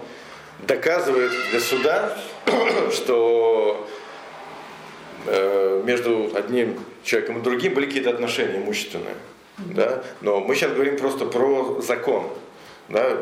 доказывает 0.60 1.32
для 1.52 1.60
суда, 1.60 2.18
что 2.94 3.88
э, 5.26 5.82
между 5.86 6.32
одним 6.36 6.80
человеком 7.04 7.40
и 7.40 7.42
другим 7.42 7.74
были 7.74 7.86
какие-то 7.86 8.10
отношения 8.10 8.58
имущественные. 8.58 9.16
Да? 9.58 10.04
Но 10.22 10.40
мы 10.40 10.56
сейчас 10.56 10.72
говорим 10.72 10.98
просто 10.98 11.26
про 11.26 11.82
закон. 11.82 12.30
Да? 12.90 13.18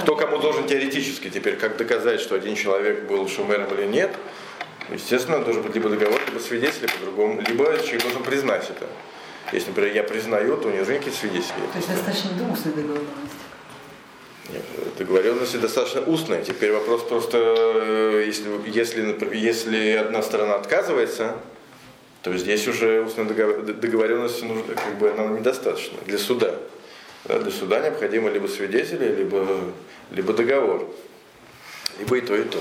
Кто 0.00 0.16
кому 0.16 0.38
должен 0.38 0.66
теоретически 0.66 1.30
теперь, 1.30 1.56
как 1.56 1.76
доказать, 1.76 2.20
что 2.20 2.34
один 2.34 2.56
человек 2.56 3.04
был 3.04 3.28
шумером 3.28 3.72
или 3.74 3.86
нет, 3.86 4.10
естественно, 4.90 5.38
должен 5.40 5.62
быть 5.62 5.74
либо 5.74 5.88
договор, 5.88 6.20
либо 6.26 6.38
свидетели 6.40 6.86
по-другому, 6.86 7.40
либо 7.46 7.64
человек 7.78 8.02
должен 8.02 8.22
признать 8.22 8.68
это. 8.70 8.86
Если, 9.52 9.68
например, 9.68 9.94
я 9.94 10.02
признаю, 10.02 10.56
то 10.56 10.68
у 10.68 10.70
него 10.70 10.84
никакие 10.84 11.14
свидетели. 11.14 11.66
То 11.72 11.78
есть 11.78 11.88
достаточно 11.88 12.30
устной 12.52 12.72
договоренности? 12.72 13.48
Договоренности 14.96 15.58
достаточно 15.58 16.00
устная. 16.02 16.42
Теперь 16.42 16.72
вопрос 16.72 17.02
просто, 17.02 17.36
э, 17.36 18.24
если, 18.26 18.48
если, 18.66 19.16
если 19.36 19.90
одна 19.92 20.22
сторона 20.22 20.54
отказывается, 20.54 21.36
то 22.22 22.36
здесь 22.36 22.66
уже 22.66 23.02
устная 23.02 23.26
договоренность 23.26 24.42
нужна, 24.42 24.74
как 24.74 24.98
бы 24.98 25.10
она 25.10 25.26
недостаточно 25.38 25.98
для 26.06 26.18
суда. 26.18 26.54
Да, 27.24 27.38
для 27.38 27.50
суда 27.50 27.80
необходимо 27.80 28.30
либо 28.30 28.46
свидетели, 28.46 29.14
либо, 29.14 29.46
либо 30.10 30.32
договор. 30.32 30.88
Либо 31.98 32.16
и 32.16 32.20
то, 32.22 32.34
и 32.34 32.44
то. 32.44 32.58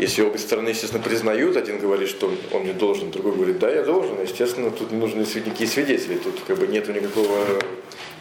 Если 0.00 0.22
обе 0.22 0.38
стороны, 0.38 0.70
естественно, 0.70 1.02
признают, 1.02 1.58
один 1.58 1.78
говорит, 1.78 2.08
что 2.08 2.32
он 2.52 2.62
мне 2.62 2.72
должен, 2.72 3.10
другой 3.10 3.34
говорит, 3.34 3.58
да, 3.58 3.70
я 3.70 3.82
должен, 3.82 4.18
естественно, 4.22 4.70
тут 4.70 4.92
не 4.92 4.96
нужны 4.96 5.20
никакие 5.20 5.68
свидетели, 5.68 6.16
тут 6.16 6.40
как 6.46 6.56
бы 6.56 6.66
нет 6.66 6.88
никакого, 6.88 7.60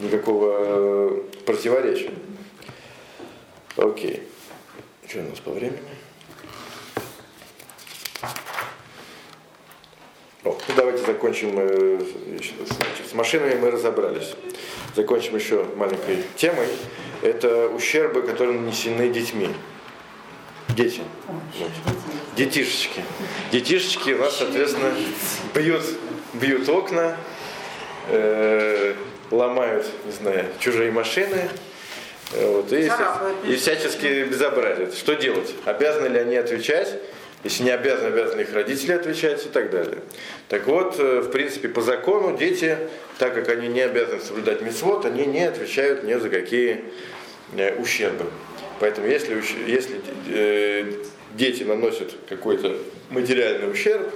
никакого 0.01 1.23
противоречия. 1.45 2.11
Окей. 3.77 4.23
Что 5.07 5.19
у 5.19 5.29
нас 5.29 5.39
по 5.39 5.51
времени? 5.51 5.79
О, 10.43 10.57
ну 10.67 10.73
давайте 10.75 11.05
закончим. 11.05 11.53
Э, 11.59 12.01
значит, 12.25 13.07
с 13.09 13.13
машинами 13.13 13.55
мы 13.55 13.71
разобрались. 13.71 14.35
Закончим 14.97 15.35
еще 15.35 15.63
маленькой 15.77 16.25
темой. 16.35 16.67
Это 17.21 17.69
ущербы, 17.69 18.23
которые 18.23 18.59
нанесены 18.59 19.07
детьми. 19.07 19.47
Дети. 20.75 21.01
Детишечки. 22.38 23.03
Детишечки 23.51 24.12
у 24.12 24.19
нас, 24.19 24.38
соответственно, 24.38 24.93
бьют, 25.53 25.84
бьют 26.34 26.69
окна, 26.69 27.17
э, 28.10 28.93
ломают, 29.32 29.86
не 30.05 30.12
знаю, 30.12 30.45
чужие 30.60 30.91
машины, 30.91 31.49
э, 32.34 32.47
вот, 32.47 32.71
и, 32.71 32.89
и 33.51 33.55
всячески 33.55 34.23
безобразят. 34.25 34.95
Что 34.95 35.15
делать? 35.15 35.53
Обязаны 35.65 36.08
ли 36.08 36.19
они 36.19 36.36
отвечать? 36.36 36.99
Если 37.43 37.63
не 37.63 37.71
обязаны, 37.71 38.08
обязаны 38.08 38.41
их 38.41 38.53
родители 38.53 38.91
отвечать 38.91 39.45
и 39.45 39.49
так 39.49 39.71
далее. 39.71 39.99
Так 40.49 40.67
вот, 40.67 40.99
э, 40.99 41.21
в 41.21 41.32
принципе, 41.32 41.69
по 41.69 41.82
закону 41.82 42.38
дети, 42.38 42.77
так 43.17 43.34
как 43.34 43.49
они 43.49 43.69
не 43.69 43.82
обязаны 43.82 44.21
соблюдать 44.21 44.62
мецвод, 44.62 45.05
они 45.05 45.25
не 45.25 45.45
отвечают 45.45 46.03
ни 46.03 46.13
за 46.13 46.29
какие 46.29 46.84
э, 47.55 47.75
ущербы. 47.75 48.25
Поэтому 48.79 49.07
если, 49.07 49.41
если 49.67 50.01
э, 50.29 50.91
дети 51.33 51.63
наносят 51.63 52.13
какой-то 52.27 52.77
материальный 53.09 53.71
ущерб, 53.71 54.09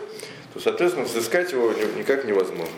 то, 0.53 0.59
соответственно, 0.59 1.05
взыскать 1.05 1.51
его 1.51 1.73
никак 1.97 2.25
невозможно. 2.25 2.75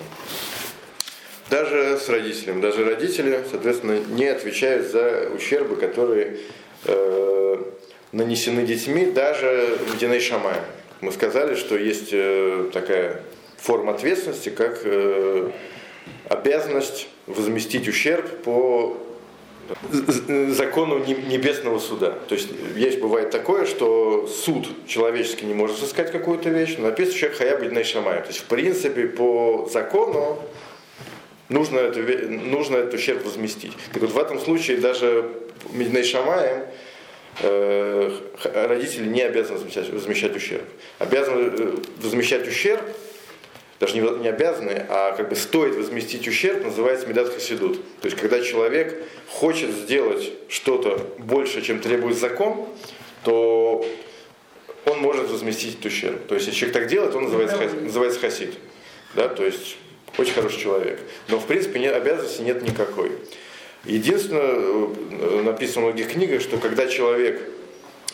Даже 1.50 1.98
с 1.98 2.10
родителями. 2.10 2.62
Даже 2.62 2.84
родители, 2.86 3.44
соответственно, 3.50 4.00
не 4.10 4.26
отвечают 4.26 4.88
за 4.88 5.30
ущербы, 5.36 5.76
которые 5.76 6.38
э, 6.86 7.64
нанесены 8.12 8.66
детьми 8.66 9.06
даже 9.06 9.78
в 9.88 9.98
Диней 9.98 10.20
Шамай. 10.20 10.56
Мы 11.02 11.12
сказали, 11.12 11.56
что 11.56 11.78
есть 11.78 12.10
э, 12.12 12.70
такая 12.74 13.22
форма 13.58 13.94
ответственности, 13.94 14.50
как 14.50 14.82
э, 14.86 15.52
обязанность 16.30 17.08
возместить 17.28 17.88
ущерб 17.88 18.44
по 18.44 18.98
закону 20.54 21.00
небесного 21.00 21.80
суда. 21.80 22.12
То 22.28 22.36
есть 22.36 22.50
есть 22.76 23.00
бывает 23.00 23.32
такое, 23.32 23.66
что 23.66 24.28
суд 24.28 24.68
человеческий 24.88 25.46
не 25.46 25.54
может 25.54 25.82
искать 25.82 26.12
какую-то 26.12 26.50
вещь, 26.50 26.76
но 26.78 26.88
написано 26.88 27.18
человек 27.18 27.38
хая 27.38 27.58
быть 27.58 27.88
шамай. 27.88 28.22
То 28.22 28.28
есть 28.28 28.40
в 28.40 28.46
принципе 28.46 29.08
по 29.08 29.70
закону 29.72 30.40
нужно, 31.50 31.80
это, 31.80 32.00
нужно 32.28 32.78
этот 32.78 32.94
ущерб 32.96 33.26
возместить. 33.26 33.74
Так 33.94 34.02
вот 34.02 34.12
в 34.12 34.18
этом 34.18 34.40
случае 34.40 34.78
даже 34.78 35.30
Шамаем 36.04 36.66
Э, 37.42 38.18
родители 38.54 39.08
не 39.08 39.22
обязаны 39.22 39.58
возмещать, 39.58 39.90
возмещать 39.90 40.36
ущерб. 40.36 40.64
Обязаны 41.00 41.52
э, 41.52 41.76
возмещать 42.02 42.48
ущерб, 42.48 42.84
даже 43.80 44.00
не, 44.00 44.02
не 44.20 44.30
обязаны, 44.30 44.86
а 44.90 45.12
как 45.14 45.30
бы 45.30 45.36
стоит 45.36 45.76
возместить 45.76 46.28
ущерб, 46.28 46.64
называется 46.64 47.08
медат 47.08 47.34
хасидут. 47.34 47.82
То 48.02 48.08
есть, 48.08 48.18
когда 48.18 48.42
человек 48.42 49.04
хочет 49.30 49.72
сделать 49.72 50.32
что-то 50.48 51.00
больше, 51.18 51.62
чем 51.62 51.80
требует 51.80 52.18
закон, 52.18 52.68
то 53.24 53.86
он 54.86 55.00
может 55.00 55.30
возместить 55.30 55.74
этот 55.74 55.86
ущерб. 55.88 56.28
То 56.28 56.36
есть, 56.36 56.48
если 56.48 56.60
человек 56.60 56.74
так 56.74 56.88
делает, 56.88 57.16
он 57.16 57.24
называется, 57.24 57.58
называется 57.82 58.20
хасид. 58.20 58.54
да, 59.16 59.28
то 59.28 59.44
есть 59.44 59.78
очень 60.18 60.34
хороший 60.34 60.62
человек. 60.62 61.00
Но 61.28 61.40
в 61.40 61.46
принципе 61.46 61.80
нет, 61.80 61.94
обязанности 61.94 62.42
нет 62.42 62.62
никакой. 62.62 63.12
Единственное, 63.84 64.42
э, 64.42 65.42
написано 65.44 65.82
в 65.82 65.84
многих 65.86 66.12
книгах, 66.12 66.42
что 66.42 66.58
когда 66.58 66.88
человек, 66.88 67.42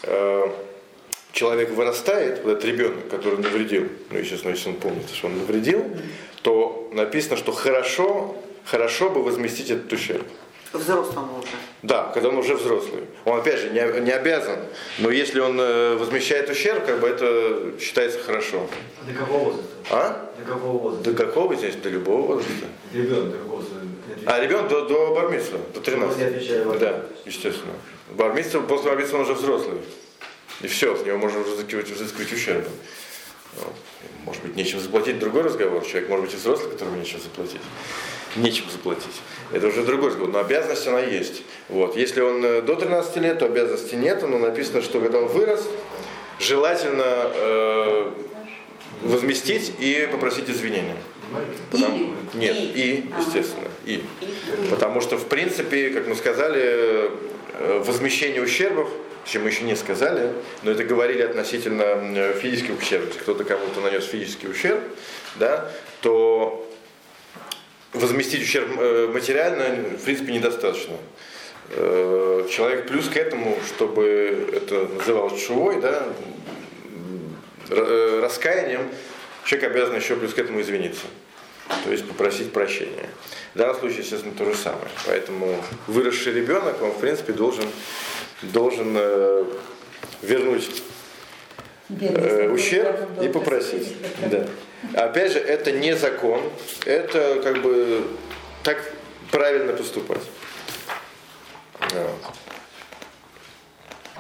э, 0.04 0.48
человек 1.34 1.72
вырастает, 1.72 2.44
вот 2.44 2.52
этот 2.52 2.66
ребенок, 2.66 3.10
который 3.10 3.40
навредил, 3.40 3.88
ну, 4.10 4.20
естественно, 4.20 4.52
если 4.52 4.70
он 4.70 4.76
помнит, 4.76 5.10
что 5.14 5.28
он 5.28 5.38
навредил, 5.38 5.86
то 6.42 6.90
написано, 6.94 7.38
что 7.38 7.52
хорошо, 7.52 8.36
хорошо 8.66 9.10
бы 9.10 9.24
возместить 9.24 9.70
этот 9.70 9.92
ущерб. 9.92 10.26
Взрослому 10.74 11.40
уже. 11.40 11.52
Да, 11.84 12.10
когда 12.14 12.30
он 12.30 12.38
уже 12.38 12.56
взрослый. 12.56 13.04
Он, 13.26 13.40
опять 13.40 13.60
же, 13.60 13.72
не, 13.72 14.02
не 14.02 14.12
обязан, 14.12 14.58
но 15.00 15.10
если 15.10 15.42
он 15.42 15.60
э, 15.60 15.98
возмещает 15.98 16.50
ущерб, 16.50 16.86
как 16.86 17.02
бы 17.02 17.10
это 17.10 17.78
считается 17.78 18.20
хорошо. 18.20 18.66
До 19.06 19.14
какого 19.14 19.44
возраста? 19.46 19.68
А? 19.90 20.32
До 20.40 20.46
какого 20.54 20.78
возраста? 20.78 21.12
До 21.12 21.26
какого 21.26 21.56
здесь? 21.56 21.76
До 21.76 21.90
любого 21.90 22.36
возраста. 22.36 22.68
Ребенок 22.94 23.32
до 23.32 23.38
какого 23.38 23.56
возраста? 23.58 23.76
А 24.26 24.40
ребенок 24.40 24.70
до, 24.70 24.88
до 24.88 25.14
бармитства, 25.14 25.60
до 25.74 25.82
Чтобы 25.82 25.98
не 25.98 26.14
13. 26.14 26.22
отвечали 26.22 26.64
вам. 26.64 26.80
Да, 26.80 27.02
естественно. 27.26 27.74
Бармитство, 28.12 28.62
после 28.62 28.92
бармитства 28.92 29.18
он 29.18 29.24
уже 29.24 29.34
взрослый. 29.34 29.80
И 30.64 30.68
все, 30.68 30.96
с 30.96 31.06
него 31.06 31.18
можно 31.18 31.40
взыскивать, 31.40 31.90
взыскивать 31.90 32.32
ущерб. 32.34 32.68
Вот. 33.58 33.74
Может 34.26 34.44
быть, 34.44 34.56
нечем 34.56 34.80
заплатить, 34.80 35.20
другой 35.20 35.42
разговор. 35.44 35.84
Человек 35.86 36.10
может 36.10 36.26
быть 36.26 36.34
и 36.36 36.38
взрослый, 36.38 36.72
которому 36.72 36.98
нечем 36.98 37.20
заплатить. 37.22 37.62
Нечем 38.36 38.66
заплатить. 38.72 39.22
Это 39.52 39.68
уже 39.68 39.84
другой 39.84 40.10
разговор. 40.10 40.32
Но 40.32 40.40
обязанность 40.40 40.88
она 40.88 41.00
есть. 41.02 41.42
Вот. 41.68 41.98
Если 41.98 42.22
он 42.22 42.44
э, 42.46 42.62
до 42.62 42.76
13 42.76 43.18
лет, 43.18 43.40
то 43.40 43.46
обязанности 43.46 43.96
нет. 43.96 44.22
Но 44.22 44.38
написано, 44.38 44.82
что 44.82 45.00
когда 45.02 45.18
он 45.20 45.28
вырос, 45.28 45.68
желательно 46.40 47.04
э, 47.06 48.12
возместить 49.02 49.74
и 49.80 50.08
попросить 50.12 50.50
извинения. 50.50 50.96
Потому- 51.72 51.98
И? 52.34 52.38
Нет, 52.38 52.56
И. 52.58 52.62
и, 52.76 53.06
Ага. 53.12 53.24
естественно, 53.26 53.68
и. 53.86 53.94
И- 53.96 54.04
Потому 54.70 55.02
что, 55.02 55.18
в 55.18 55.26
принципе, 55.28 55.90
как 55.90 56.08
мы 56.08 56.16
сказали, 56.16 57.10
э, 57.54 57.84
возмещение 57.86 58.42
ущербов, 58.42 58.90
чем 59.26 59.44
мы 59.44 59.50
еще 59.50 59.64
не 59.64 59.76
сказали, 59.76 60.32
но 60.64 60.72
это 60.72 60.84
говорили 60.84 61.22
относительно 61.22 61.84
э, 61.84 62.34
физических 62.40 62.78
ущербов. 62.80 63.10
Если 63.10 63.20
кто-то 63.20 63.44
кому-то 63.44 63.82
нанес 63.82 64.04
физический 64.04 64.48
ущерб, 64.48 64.82
да, 65.36 65.72
то 66.02 66.68
возместить 67.94 68.44
ущерб 68.44 68.70
э, 68.80 69.10
материально, 69.14 69.98
в 69.98 70.04
принципе, 70.04 70.34
недостаточно. 70.34 70.96
Э, 71.70 72.48
Человек 72.50 72.88
плюс 72.88 73.08
к 73.08 73.16
этому, 73.16 73.58
чтобы 73.68 74.50
это 74.54 74.88
называлось 74.88 75.42
шувой, 75.42 75.80
да, 75.80 76.08
раскаянием, 77.70 78.82
человек 79.46 79.72
обязан 79.72 79.96
еще 79.96 80.16
плюс 80.16 80.34
к 80.34 80.40
этому 80.40 80.60
извиниться. 80.60 81.06
То 81.84 81.92
есть 81.92 82.08
попросить 82.08 82.52
прощения. 82.54 83.10
В 83.54 83.58
данном 83.58 83.76
случае, 83.76 84.00
естественно, 84.00 84.34
то 84.34 84.46
же 84.46 84.56
самое. 84.56 84.90
Поэтому 85.06 85.64
выросший 85.88 86.34
ребенок, 86.34 86.82
он, 86.82 86.92
в 86.92 87.00
принципе, 87.00 87.34
должен, 87.34 87.66
должен 88.42 88.94
э, 88.96 89.46
вернуть 90.22 90.84
э, 91.90 92.50
ущерб 92.50 93.22
и 93.22 93.28
попросить. 93.30 93.96
Да. 94.30 94.48
Опять 94.96 95.34
же, 95.34 95.40
это 95.40 95.72
не 95.72 95.96
закон, 95.96 96.42
это 96.86 97.42
как 97.44 97.62
бы 97.62 98.08
так 98.64 98.84
правильно 99.32 99.74
поступать. 99.74 100.24
Вот. 101.80 102.34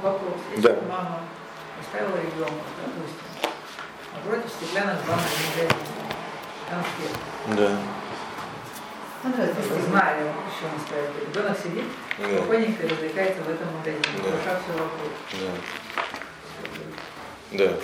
Вопрос. 0.02 0.34
Если 0.52 0.62
Да. 0.68 0.76
мама 0.90 1.24
оставила 1.80 2.18
ребенка, 2.18 2.66
допустим, 2.84 3.52
напротив 4.14 4.52
стеклянных 4.58 5.06
банок 5.06 5.26
магазина, 5.56 5.91
конфет. 6.72 7.58
Да. 7.58 7.78
Ну 9.24 9.34
да, 9.38 9.46
здесь 9.46 9.66
Зная, 9.88 10.18
что 10.58 10.66
он 10.66 10.80
ставит. 10.88 11.10
Ребенок 11.30 11.58
сидит, 11.62 11.84
Да. 12.18 12.38
спокойненько 12.38 12.88
развлекается 12.88 13.42
в 13.44 13.50
этом 13.50 13.68
магазине, 13.78 14.02
Да. 14.18 14.32
душа 14.32 14.60
все 14.64 14.72
вокруг. 14.74 15.12
Да. 17.52 17.68
Да. 17.68 17.78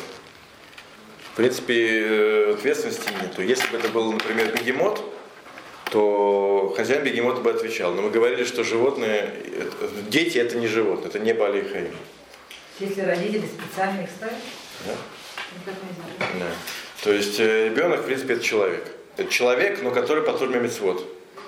В 1.34 1.36
принципе, 1.36 2.02
э, 2.02 2.54
ответственности 2.54 3.12
нету. 3.22 3.42
Если 3.44 3.68
бы 3.70 3.78
это 3.78 3.90
был, 3.90 4.12
например, 4.12 4.52
бегемот, 4.58 5.04
то 5.92 6.74
хозяин 6.76 7.04
бегемота 7.04 7.42
бы 7.42 7.52
отвечал. 7.52 7.94
Но 7.94 8.02
мы 8.02 8.10
говорили, 8.10 8.44
что 8.44 8.64
животные, 8.64 9.20
это- 9.56 9.88
дети 10.10 10.40
это 10.40 10.58
не 10.58 10.68
животные, 10.68 11.10
это 11.10 11.20
не 11.20 11.34
балихаим. 11.34 11.96
Если 12.80 13.02
родители 13.02 13.46
специально 13.46 14.02
их 14.02 14.10
ставят, 14.10 14.36
Да? 14.86 14.94
ну. 15.66 15.74
Да. 16.40 16.46
То 17.04 17.12
есть 17.12 17.40
э, 17.40 17.66
ребенок, 17.66 18.02
в 18.02 18.06
принципе, 18.06 18.34
это 18.34 18.44
человек. 18.44 18.84
Это 19.18 19.32
человек, 19.32 19.82
но 19.84 19.92
который 19.92 20.24
по 20.24 20.34
Турме 20.34 20.60
Мицвод, 20.60 21.04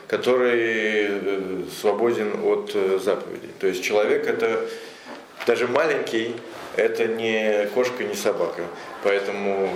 который 0.08 1.08
э, 1.10 1.64
свободен 1.80 2.44
от 2.44 2.72
э, 2.74 3.00
заповедей. 3.00 3.50
То 3.60 3.68
есть 3.68 3.84
человек 3.84 4.28
это 4.28 4.68
даже 5.48 5.68
маленький, 5.68 6.36
это 6.76 7.08
не 7.08 7.68
кошка, 7.74 8.04
не 8.04 8.16
собака. 8.16 8.64
Поэтому 9.04 9.70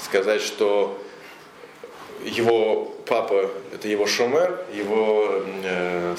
сказать, 0.00 0.42
что 0.42 1.00
его 2.24 2.94
папа 3.06 3.50
это 3.72 3.88
его 3.88 4.06
шумер, 4.06 4.64
его 4.72 5.25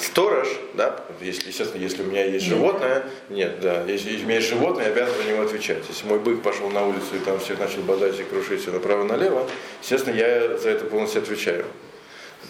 сторож, 0.00 0.48
да, 0.74 1.00
если, 1.20 1.48
естественно, 1.48 1.80
если 1.82 2.02
у 2.02 2.06
меня 2.06 2.24
есть 2.24 2.46
животное, 2.46 3.04
нет, 3.28 3.60
да, 3.60 3.82
если 3.84 4.16
у 4.16 4.24
меня 4.26 4.36
есть 4.36 4.48
животное, 4.48 4.84
я 4.86 4.92
обязан 4.92 5.14
за 5.16 5.24
него 5.30 5.42
отвечать. 5.42 5.82
Если 5.88 6.06
мой 6.06 6.18
бык 6.18 6.42
пошел 6.42 6.68
на 6.70 6.86
улицу 6.86 7.16
и 7.16 7.18
там 7.18 7.38
всех 7.40 7.58
начал 7.58 7.80
бодать 7.82 8.18
и 8.18 8.24
крушить 8.24 8.62
все 8.62 8.70
направо-налево, 8.70 9.46
естественно, 9.82 10.14
я 10.14 10.56
за 10.58 10.70
это 10.70 10.84
полностью 10.86 11.22
отвечаю. 11.22 11.64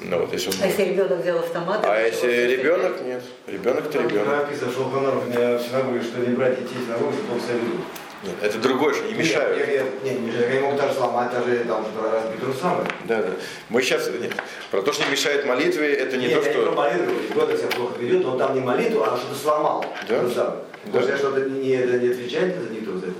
Ну, 0.01 0.19
вот, 0.21 0.33
если 0.33 0.51
он- 0.51 0.55
А 0.63 0.67
если 0.67 0.83
ребенок 0.85 1.21
взял 1.23 1.39
автомат? 1.39 1.81
А 1.83 2.01
если 2.07 2.31
ребенок, 2.57 3.01
нет. 3.05 3.23
Ребенок 3.47 3.87
это 3.87 3.99
Там 3.99 4.09
ребенок. 4.09 4.29
написано, 4.29 4.71
что 4.71 4.91
Ханаров 4.91 5.25
синагоге, 5.27 6.03
что 6.03 6.21
не 6.21 6.37
брать 6.37 6.61
детей 6.61 6.79
на 6.89 6.97
улицу, 6.99 7.21
только 7.29 7.45
советую. 7.47 7.81
Нет, 8.25 8.35
это 8.43 8.59
другое, 8.59 8.95
что 8.95 9.05
не 9.07 9.15
мешают. 9.15 9.57
Нет, 9.59 9.69
я- 9.69 9.75
я- 9.75 9.85
не, 10.03 10.19
не 10.19 10.27
мешают. 10.27 10.51
Они 10.51 10.61
могут 10.61 10.81
даже 10.81 10.95
сломать, 10.95 11.31
даже 11.33 11.65
там 11.65 11.87
разбить 12.13 12.43
русамы. 12.43 12.85
Да, 13.05 13.23
да. 13.23 13.31
Мы 13.69 13.81
сейчас 13.83 14.09
нет. 14.21 14.33
Про 14.71 14.83
то, 14.83 14.93
что 14.93 15.05
не 15.05 15.11
мешает 15.13 15.47
молитве, 15.47 15.93
это 15.95 16.17
не 16.17 16.27
Нет, 16.27 16.41
то, 16.41 16.43
я 16.49 16.53
не 16.53 16.55
что. 16.61 16.67
пропагандирую. 16.67 17.17
Ребенок 17.29 17.57
себя 17.59 17.69
плохо 17.69 17.95
ведет, 18.01 18.25
он 18.25 18.39
там 18.39 18.55
не 18.55 18.61
молитву, 18.61 19.03
а 19.05 19.17
что-то 19.17 19.35
сломал. 19.41 19.85
Да? 20.09 20.29
Сам. 20.31 20.57
Да. 20.87 20.93
Может, 20.93 21.11
я 21.11 21.17
что-то 21.19 21.41
не, 21.49 21.71
это 21.71 21.99
не 21.99 22.09
отвечает 22.09 22.57
за 22.61 22.71
никто 22.75 22.97
за 22.99 23.07
это? 23.07 23.15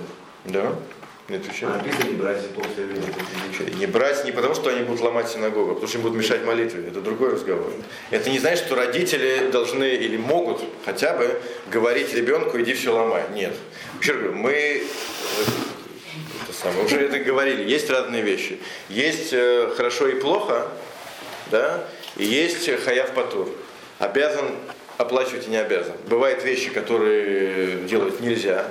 Да. 0.45 0.75
Не 1.29 1.35
А 1.35 1.39
отвечаю. 1.39 1.73
написано 1.73 2.03
не 2.09 2.13
брать, 2.15 2.41
себя 2.41 2.85
ведет. 2.85 3.75
Не 3.77 3.85
брать 3.85 4.25
не 4.25 4.31
потому, 4.31 4.55
что 4.55 4.71
они 4.71 4.81
будут 4.81 5.01
ломать 5.01 5.29
синагогу, 5.29 5.71
а 5.71 5.73
потому 5.75 5.87
что 5.87 5.97
им 5.99 6.01
будут 6.03 6.17
мешать 6.17 6.43
молитве. 6.43 6.87
Это 6.87 7.01
другой 7.01 7.33
разговор. 7.33 7.71
Это 8.09 8.29
не 8.31 8.39
значит, 8.39 8.65
что 8.65 8.75
родители 8.75 9.49
должны 9.51 9.93
или 9.93 10.17
могут 10.17 10.59
хотя 10.85 11.13
бы 11.13 11.39
говорить 11.71 12.13
ребенку, 12.15 12.59
иди 12.59 12.73
все 12.73 12.91
ломай. 12.95 13.21
Нет. 13.35 13.53
Еще 14.01 14.13
раз 14.13 14.21
говорю, 14.21 14.37
мы 14.37 14.51
э, 14.51 14.83
это 16.43 16.53
самое, 16.53 16.85
уже 16.85 16.99
это 17.01 17.19
говорили, 17.19 17.69
есть 17.69 17.89
разные 17.89 18.21
вещи. 18.21 18.59
Есть 18.89 19.33
э, 19.33 19.73
хорошо 19.75 20.07
и 20.07 20.19
плохо, 20.19 20.67
да, 21.51 21.85
и 22.15 22.25
есть 22.25 22.69
хаяв 22.83 23.11
патур. 23.13 23.49
Обязан 23.99 24.51
оплачивать 24.97 25.47
и 25.47 25.49
не 25.49 25.57
обязан. 25.57 25.95
Бывают 26.07 26.43
вещи, 26.43 26.69
которые 26.69 27.83
делать 27.87 28.19
нельзя, 28.21 28.65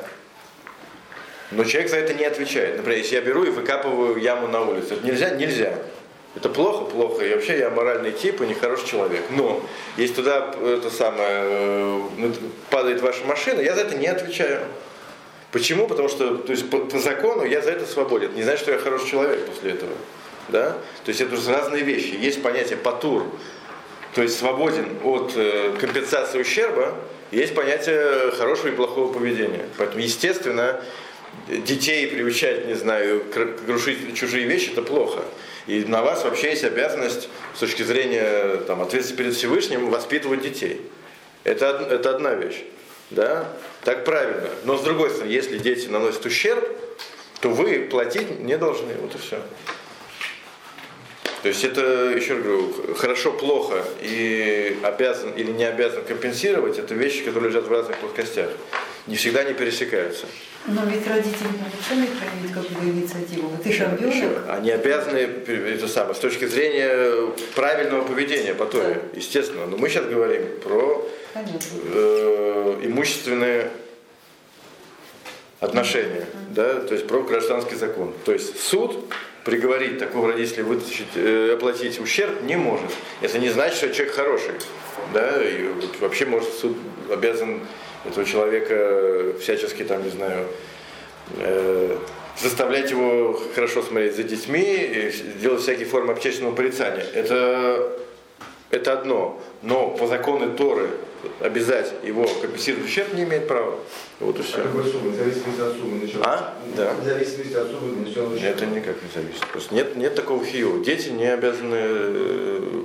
но 1.51 1.65
человек 1.65 1.91
за 1.91 1.97
это 1.97 2.15
не 2.15 2.25
отвечает. 2.25 2.77
Например, 2.77 2.99
если 2.99 3.15
я 3.15 3.23
беру 3.23 3.45
и 3.45 3.51
выкапываю 3.51 4.19
яму 4.19 4.49
на 4.49 4.61
улице, 4.61 4.95
это 4.95 5.07
нельзя? 5.07 5.31
Нельзя. 5.31 5.75
Это 6.37 6.51
плохо, 6.51 6.85
плохо. 6.85 7.25
И 7.25 7.35
вообще 7.35 7.59
я 7.59 7.71
моральный 7.71 8.13
тип 8.13 8.43
и 8.43 8.47
нехороший 8.47 8.87
человек. 8.87 9.23
Но 9.31 9.63
если 9.97 10.15
туда 10.15 10.55
это 10.63 10.91
самое, 10.91 11.29
э, 11.31 12.01
ну, 12.19 12.33
падает 12.71 13.01
ваша 13.01 13.25
машина, 13.25 13.61
я 13.61 13.75
за 13.75 13.83
это 13.83 13.97
не 13.97 14.07
отвечаю. 14.07 14.61
Почему? 15.53 15.87
Потому 15.87 16.09
что 16.09 16.37
то 16.37 16.53
есть, 16.53 16.69
по, 16.69 16.79
по 16.79 16.99
закону 16.99 17.45
я 17.45 17.63
за 17.63 17.71
это 17.71 17.87
свободен. 17.87 18.35
Не 18.35 18.43
значит, 18.43 18.63
что 18.63 18.73
я 18.73 18.79
хороший 18.79 19.09
человек 19.09 19.47
после 19.47 19.73
этого. 19.73 19.93
Да? 20.49 20.73
То 21.05 21.09
есть 21.09 21.21
это 21.21 21.37
же 21.37 21.51
разные 21.51 21.83
вещи. 21.83 22.15
Есть 22.19 22.43
понятие 22.43 22.77
патур, 22.79 23.25
то 24.15 24.23
есть 24.23 24.39
свободен 24.39 24.99
от 25.05 25.33
э, 25.37 25.75
компенсации 25.81 26.41
ущерба, 26.41 26.95
есть 27.31 27.55
понятие 27.55 28.31
хорошего 28.33 28.69
и 28.69 28.73
плохого 28.73 29.13
поведения. 29.13 29.67
Поэтому, 29.77 30.03
естественно, 30.03 30.81
детей 31.49 32.07
приучать, 32.07 32.67
не 32.67 32.75
знаю, 32.75 33.23
кр- 33.33 33.59
крушить 33.67 34.17
чужие 34.17 34.47
вещи, 34.47 34.71
это 34.71 34.83
плохо. 34.83 35.21
И 35.67 35.85
на 35.85 36.03
вас 36.03 36.25
вообще 36.25 36.51
есть 36.51 36.65
обязанность 36.65 37.29
с 37.55 37.59
точки 37.59 37.83
зрения 37.83 38.57
там, 38.67 38.81
ответственности 38.81 39.17
перед 39.17 39.35
Всевышним 39.35 39.91
воспитывать 39.91 40.41
детей. 40.41 40.81
Это, 41.45 41.87
это 41.91 42.11
одна 42.11 42.35
вещь. 42.35 42.65
Да? 43.11 43.49
Так 43.85 44.05
правильно. 44.05 44.49
Но 44.65 44.77
с 44.77 44.83
другой 44.83 45.11
стороны, 45.11 45.31
если 45.31 45.59
дети 45.59 45.89
наносят 45.89 46.25
ущерб, 46.27 46.69
то 47.41 47.51
вы 47.51 47.81
платить 47.91 48.41
не 48.41 48.59
должны. 48.59 48.95
Вот 49.01 49.15
и 49.15 49.19
все. 49.19 49.41
То 51.43 51.49
есть 51.49 51.63
это, 51.63 51.81
еще 52.17 52.35
раз 52.35 52.43
говорю, 52.43 52.95
хорошо, 52.97 53.33
плохо 53.33 53.85
и 54.01 54.77
обязан 54.83 55.31
или 55.31 55.53
не 55.53 55.65
обязан 55.65 56.03
компенсировать, 56.05 56.79
это 56.79 56.95
вещи, 56.95 57.23
которые 57.23 57.51
лежат 57.51 57.69
в 57.69 57.71
разных 57.71 57.97
плоскостях. 57.99 58.51
Не 59.09 59.17
всегда 59.17 59.43
не 59.43 59.55
пересекаются. 59.55 60.27
Но 60.67 60.85
ведь 60.85 61.07
родители 61.07 61.49
сами 61.89 62.07
проявить 62.07 62.53
какую 62.53 62.91
инициативу. 62.93 63.49
Вот 63.49 63.65
Еще 63.65 63.85
ребенок. 63.85 64.45
Они 64.49 64.71
обязаны 64.71 65.17
это 65.17 65.89
самое, 65.89 66.15
с 66.15 66.19
точки 66.19 66.45
зрения 66.47 67.33
правильного 67.55 68.05
поведения 68.05 68.55
по 68.55 68.67
Торе, 68.67 69.01
естественно. 69.15 69.67
Но 69.67 69.79
мы 69.79 69.89
сейчас 69.89 70.05
говорим 70.05 70.43
про 70.63 71.09
э, 71.35 72.81
имущественные 72.83 73.71
отношения, 75.61 76.27
да, 76.51 76.81
то 76.81 76.95
есть 76.95 77.07
про 77.07 77.23
гражданский 77.23 77.77
закон. 77.77 78.13
То 78.25 78.33
есть 78.33 78.61
суд 78.61 79.05
приговорить 79.45 79.99
такого 79.99 80.33
родителя 80.33 80.65
вытащить, 80.65 81.09
э, 81.15 81.55
оплатить 81.55 81.99
ущерб 81.99 82.43
не 82.43 82.57
может. 82.57 82.91
Это 83.23 83.39
не 83.39 83.49
значит, 83.49 83.79
что 83.79 83.89
человек 83.89 84.15
хороший, 84.15 84.53
да, 85.13 85.43
и 85.43 85.69
вообще 86.01 86.27
может 86.27 86.53
суд 86.53 86.77
обязан 87.11 87.61
этого 88.05 88.25
человека 88.25 89.35
всячески 89.41 89.83
там, 89.83 90.03
не 90.05 90.11
знаю, 90.11 90.47
э, 91.39 91.97
заставлять 92.41 92.91
его 92.91 93.41
хорошо 93.55 93.83
смотреть 93.83 94.17
за 94.17 94.23
детьми, 94.23 94.63
и 94.63 95.13
делать 95.41 95.63
всякие 95.63 95.87
формы 95.87 96.13
общественного 96.13 96.55
порицания. 96.55 97.05
Это, 97.15 97.91
это 98.71 98.93
одно. 98.93 99.41
Но 99.63 99.91
по 99.91 100.07
закону 100.07 100.55
Торы 100.57 100.89
обязать 101.41 101.93
его 102.05 102.27
компенсировать 102.41 102.87
ущерб 102.87 103.13
не 103.15 103.25
имеет 103.25 103.49
права. 103.49 103.75
Вот 104.21 104.39
и 104.39 104.43
все. 104.43 104.59
А 104.59 104.63
какой 104.63 104.85
суммы? 104.85 105.11
В 105.11 105.17
зависимости 105.17 105.61
от 105.61 105.73
суммы. 105.73 106.05
Начал... 106.05 106.23
А? 106.23 106.55
Да. 106.77 106.95
В 106.95 107.05
зависимости 107.05 107.55
от 107.55 107.71
суммы 107.71 108.07
начал 108.07 108.33
Это 108.35 108.67
никак 108.67 108.97
не 109.03 109.11
зависит. 109.13 109.47
Просто 109.49 109.75
нет, 109.75 109.97
нет 109.97 110.15
такого 110.15 110.45
хию. 110.45 110.83
Дети 110.85 111.09
не 111.09 111.27
обязаны 111.27 111.77
э, 111.77 112.85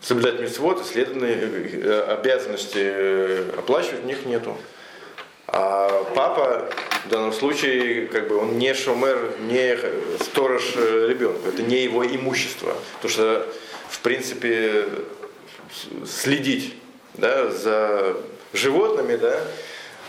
соблюдать 0.00 0.40
митцвот, 0.40 0.80
и, 0.80 0.84
следовательно, 0.84 1.26
э, 1.26 2.02
обязанности 2.08 2.78
э, 2.80 3.50
оплачивать 3.58 4.04
у 4.04 4.06
них 4.06 4.24
нету. 4.26 4.56
А 5.46 6.04
папа 6.14 6.70
в 7.04 7.08
данном 7.08 7.32
случае, 7.32 8.06
как 8.06 8.28
бы, 8.28 8.36
он 8.36 8.58
не 8.58 8.72
шумер, 8.72 9.34
не 9.40 9.76
сторож 10.22 10.74
э, 10.76 11.08
ребенка. 11.08 11.48
Это 11.48 11.62
не 11.62 11.82
его 11.82 12.06
имущество. 12.06 12.76
Потому 12.94 13.10
что, 13.10 13.46
в 13.88 14.00
принципе, 14.00 14.84
следить 16.06 16.74
да, 17.14 17.50
за 17.50 18.16
животными, 18.52 19.16
да, 19.16 19.40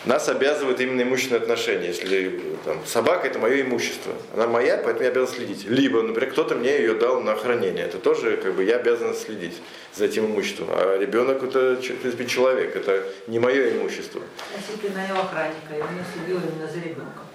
нас 0.06 0.28
обязывает 0.30 0.80
именно 0.80 1.04
имущественные 1.04 1.42
отношения. 1.42 1.88
Если 1.88 2.42
там, 2.66 2.84
собака 2.86 3.28
это 3.28 3.38
мое 3.40 3.62
имущество, 3.62 4.14
она 4.34 4.48
моя, 4.48 4.78
поэтому 4.78 5.04
я 5.04 5.10
обязан 5.10 5.36
следить. 5.36 5.66
Либо, 5.66 6.02
например, 6.02 6.32
кто-то 6.32 6.56
мне 6.56 6.78
ее 6.78 6.96
дал 6.96 7.22
на 7.22 7.36
хранение, 7.36 7.86
это 7.86 8.00
тоже 8.00 8.38
как 8.38 8.56
бы 8.56 8.64
я 8.64 8.78
обязан 8.78 9.14
следить 9.14 9.62
за 9.94 10.06
этим 10.06 10.26
имуществом. 10.26 10.70
А 10.72 10.98
ребенок 10.98 11.44
это, 11.44 11.76
в 11.76 11.82
принципе, 11.82 12.26
человек, 12.26 12.76
это 12.76 13.04
не 13.28 13.40
мое 13.40 13.78
имущество. 13.78 14.22
Если 14.58 14.88
ты 14.88 14.94
нанял 14.94 15.18
охранника, 15.18 15.76
и 15.78 15.82
он 15.82 15.90
следил 16.14 16.38
именно 16.38 16.68
за 16.68 16.80
ребенком. 16.80 17.26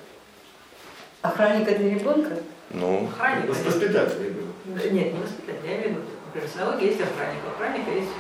Охранника 1.23 1.73
для 1.73 1.91
ребенка? 1.91 2.39
Ну, 2.71 3.09
Охранник. 3.09 3.49
Воспитатель 3.49 4.35
Нет, 4.67 5.13
не 5.13 5.21
воспитатель. 5.21 5.65
Я 5.65 5.77
имею 5.77 5.89
в 5.89 5.91
виду, 5.91 6.01
например, 6.27 6.49
в 6.49 6.83
есть 6.83 7.01
охранник. 7.01 7.41
У 7.47 7.51
охранника 7.51 7.91
есть 7.91 8.11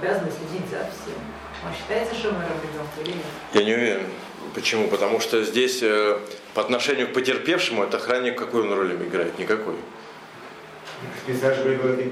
обязанность 0.00 0.36
следить 0.38 0.68
за 0.70 0.78
всем. 0.90 1.18
Он 1.64 1.72
считается 1.74 2.14
шумером 2.14 2.56
ребенка 2.62 3.00
или 3.04 3.12
нет? 3.12 3.26
я 3.54 3.64
не 3.64 3.74
уверен. 3.74 4.06
Почему? 4.54 4.88
Потому 4.88 5.20
что 5.20 5.42
здесь 5.42 5.82
э, 5.82 6.18
по 6.54 6.60
отношению 6.62 7.08
к 7.08 7.12
потерпевшему 7.12 7.82
этот 7.82 8.00
охранник 8.02 8.38
какую 8.38 8.64
он 8.64 8.72
роль 8.74 8.92
играет? 8.94 9.38
Никакой. 9.38 9.74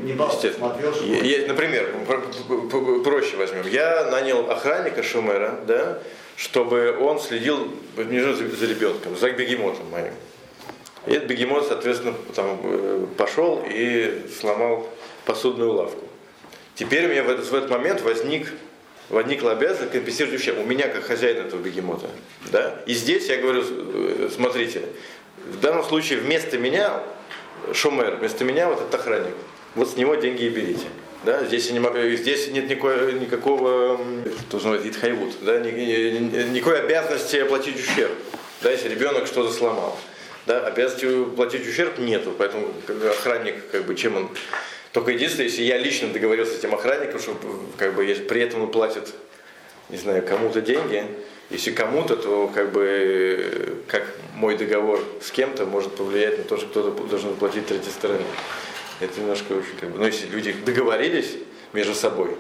Не- 0.02 0.12
бал, 0.12 0.30
смотрел, 0.30 0.92
что... 0.92 1.04
Например, 1.48 1.94
про- 2.06 2.18
про- 2.68 3.00
проще 3.02 3.36
возьмем. 3.36 3.66
Я 3.66 4.10
нанял 4.10 4.50
охранника 4.50 5.02
Шумера, 5.02 5.60
да, 5.66 6.00
чтобы 6.36 6.96
он 7.00 7.18
следил 7.20 7.72
за 7.96 8.66
ребенком, 8.66 9.16
за 9.16 9.30
бегемотом 9.30 9.88
моим. 9.90 10.12
И 11.06 11.12
этот 11.12 11.28
бегемот, 11.28 11.66
соответственно, 11.66 12.14
там, 12.34 12.58
э, 12.62 13.06
пошел 13.16 13.62
и 13.66 14.26
сломал 14.40 14.88
посудную 15.24 15.72
лавку. 15.72 16.03
Теперь 16.74 17.06
у 17.06 17.08
меня 17.08 17.22
в 17.22 17.30
этот, 17.30 17.46
в 17.46 17.54
этот 17.54 17.70
момент 17.70 18.00
возник, 18.02 18.48
возникла 19.08 19.52
обязанность 19.52 19.92
компенсировать 19.92 20.34
ущерб. 20.40 20.58
У 20.58 20.64
меня 20.64 20.88
как 20.88 21.04
хозяин 21.04 21.38
этого 21.46 21.60
бегемота. 21.60 22.06
Да? 22.50 22.80
И 22.86 22.94
здесь 22.94 23.28
я 23.28 23.36
говорю, 23.36 23.62
э, 23.66 24.28
смотрите, 24.34 24.82
в 25.46 25.60
данном 25.60 25.84
случае 25.84 26.18
вместо 26.18 26.58
меня 26.58 27.02
Шумер, 27.72 28.16
вместо 28.16 28.44
меня 28.44 28.68
вот 28.68 28.80
этот 28.80 28.94
охранник. 28.94 29.34
Вот 29.74 29.88
с 29.90 29.96
него 29.96 30.14
деньги 30.16 30.44
и 30.44 30.48
берите. 30.48 30.86
Да, 31.24 31.42
здесь, 31.44 31.70
не 31.70 31.80
могу- 31.80 31.98
здесь 32.16 32.48
нет 32.48 32.68
никакой, 32.68 33.14
никакого, 33.14 33.98
что 34.48 34.56
называется, 34.58 34.88
итхайвут, 34.90 35.32
да, 35.40 35.58
ни- 35.58 35.70
ни- 35.70 36.18
ни- 36.18 36.48
никакой 36.50 36.80
обязанности 36.80 37.36
оплатить 37.36 37.76
ущерб, 37.76 38.12
да, 38.62 38.70
если 38.70 38.90
ребенок 38.90 39.26
что-то 39.26 39.50
сломал. 39.50 39.98
Да, 40.44 40.66
обязанности 40.66 41.24
платить 41.34 41.66
ущерб 41.66 41.98
нету, 41.98 42.34
поэтому 42.36 42.68
охранник, 43.10 43.70
как 43.72 43.84
бы, 43.86 43.94
чем 43.94 44.16
он... 44.16 44.28
Только 44.94 45.10
единственное, 45.10 45.48
если 45.48 45.62
я 45.62 45.76
лично 45.76 46.12
договорился 46.12 46.52
с 46.54 46.58
этим 46.58 46.72
охранником, 46.72 47.18
что 47.18 47.36
как 47.76 47.94
бы, 47.94 48.04
если 48.04 48.22
при 48.22 48.40
этом 48.42 48.62
он 48.62 48.70
платит, 48.70 49.12
не 49.90 49.96
знаю, 49.96 50.24
кому-то 50.24 50.60
деньги, 50.60 51.04
если 51.50 51.72
кому-то, 51.72 52.14
то 52.14 52.46
как 52.54 52.70
бы 52.70 53.82
как 53.88 54.06
мой 54.36 54.56
договор 54.56 55.00
с 55.20 55.32
кем-то 55.32 55.66
может 55.66 55.96
повлиять 55.96 56.38
на 56.38 56.44
то, 56.44 56.56
что 56.56 56.66
кто-то 56.68 57.08
должен 57.08 57.34
платить 57.34 57.66
третьей 57.66 57.90
стороне. 57.90 58.24
Это 59.00 59.20
немножко 59.20 59.54
очень 59.54 59.76
как 59.80 59.90
бы, 59.90 59.98
ну 59.98 60.06
если 60.06 60.28
люди 60.28 60.52
договорились 60.52 61.38
между 61.72 61.92
собой, 61.96 62.36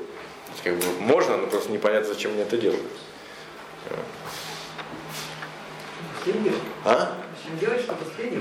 как 0.62 0.76
бы 0.76 0.84
можно, 1.00 1.36
но 1.36 1.48
просто 1.48 1.72
непонятно, 1.72 2.14
зачем 2.14 2.30
они 2.30 2.42
это 2.42 2.56
делают. 2.56 2.82
А? 6.84 7.18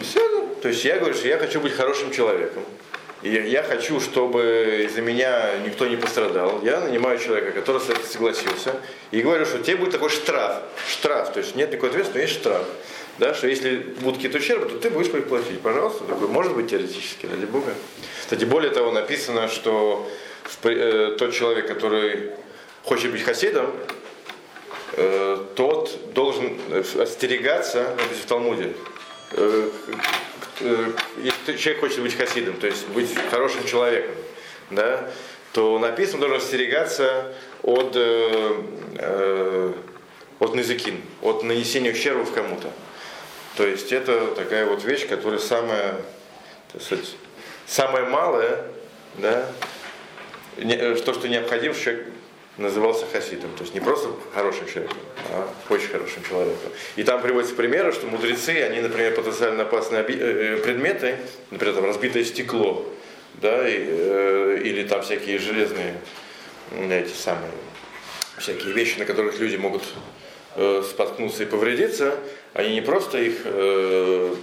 Все, 0.04 0.48
то 0.62 0.68
есть 0.68 0.86
я 0.86 1.00
говорю, 1.00 1.16
что 1.16 1.28
я 1.28 1.40
хочу 1.40 1.60
быть 1.60 1.74
хорошим 1.74 2.12
человеком. 2.12 2.64
И 3.24 3.30
я 3.30 3.64
хочу, 3.64 4.02
чтобы 4.02 4.84
из-за 4.86 5.02
меня 5.02 5.58
никто 5.66 5.88
не 5.88 5.96
пострадал. 5.96 6.60
Я 6.62 6.82
нанимаю 6.82 7.18
человека, 7.18 7.54
который 7.54 7.82
согласился. 7.82 8.76
И 9.12 9.22
говорю, 9.22 9.46
что 9.46 9.60
тебе 9.60 9.78
будет 9.78 9.92
такой 9.92 10.10
штраф. 10.10 10.62
Штраф. 10.90 11.32
То 11.32 11.40
есть 11.40 11.56
нет 11.56 11.72
никакой 11.72 11.90
ответственности, 11.90 12.18
но 12.18 12.22
есть 12.22 12.34
штраф. 12.34 12.66
Да, 13.20 13.34
что 13.34 13.48
если 13.48 13.78
будут 13.78 14.16
какие-то 14.16 14.40
ущербы, 14.40 14.66
то 14.66 14.78
ты 14.78 14.90
будешь 14.90 15.10
платить. 15.10 15.62
Пожалуйста. 15.62 16.04
Такой, 16.04 16.28
может 16.28 16.54
быть, 16.54 16.70
теоретически, 16.70 17.26
ради 17.28 17.46
Бога. 17.46 17.74
Кстати, 18.20 18.44
более 18.44 18.72
того, 18.72 18.92
написано, 18.92 19.48
что 19.48 20.06
в 20.44 20.66
э, 20.68 21.16
тот 21.18 21.34
человек, 21.34 21.68
который 21.68 22.32
хочет 22.84 23.12
быть 23.12 23.24
хасидом, 23.24 23.72
э, 24.98 25.38
тот 25.56 26.14
должен 26.14 26.58
э, 26.72 26.84
остерегаться, 27.00 27.96
здесь 28.08 28.24
в 28.24 28.26
Талмуде, 28.26 28.74
э, 29.32 29.70
если 30.60 31.58
человек 31.58 31.82
хочет 31.82 32.02
быть 32.02 32.16
хасидом, 32.16 32.56
то 32.56 32.68
есть 32.68 32.88
быть 32.90 33.10
хорошим 33.30 33.66
человеком, 33.66 34.16
да, 34.70 35.10
то 35.54 35.78
написано, 35.80 36.20
должен 36.20 36.38
остерегаться 36.38 37.34
от, 37.62 37.96
э, 37.96 38.64
э, 38.98 39.74
от 40.40 40.56
назыкин, 40.56 41.02
от 41.22 41.44
нанесения 41.44 41.92
ущерба 41.92 42.26
кому-то. 42.26 42.70
То 43.56 43.66
есть 43.66 43.92
это 43.92 44.28
такая 44.36 44.66
вот 44.66 44.84
вещь, 44.84 45.08
которая 45.08 45.40
самая, 45.40 45.96
так 46.72 46.82
сказать, 46.82 47.16
самая 47.68 48.06
малая, 48.08 48.66
да, 49.18 49.48
э, 50.58 50.96
то, 50.96 51.14
что 51.14 51.28
необходимо, 51.28 51.76
чтобы 51.76 51.84
человек 51.84 52.13
назывался 52.58 53.06
хасидом. 53.12 53.52
То 53.56 53.64
есть 53.64 53.74
не 53.74 53.80
просто 53.80 54.10
хорошим 54.34 54.68
человеком, 54.68 54.98
а 55.32 55.48
очень 55.70 55.88
хорошим 55.88 56.24
человеком. 56.24 56.72
И 56.96 57.04
там 57.04 57.22
приводятся 57.22 57.56
примеры, 57.56 57.92
что 57.92 58.08
мудрецы, 58.08 58.62
они, 58.62 58.82
например, 58.82 59.16
потенциально 59.16 59.64
опасные 59.64 60.04
э, 60.04 60.06
э, 60.08 60.58
предметы, 60.58 61.18
например, 61.50 61.76
там 61.76 61.86
разбитое 61.86 62.24
стекло, 62.24 62.86
да, 63.36 63.68
и, 63.68 63.78
э, 63.78 64.62
или 64.64 64.88
там 64.88 65.02
всякие 65.02 65.40
железные, 65.40 65.96
эти 66.72 67.14
самые, 67.14 67.52
всякие 68.38 68.74
вещи, 68.74 69.00
на 69.00 69.06
которых 69.06 69.40
люди 69.40 69.56
могут 69.56 69.84
э, 70.56 70.84
споткнуться 70.88 71.44
и 71.44 71.46
повредиться, 71.48 72.16
они 72.54 72.76
не 72.76 72.82
просто 72.82 73.18
их 73.18 73.42
э, 73.46 74.36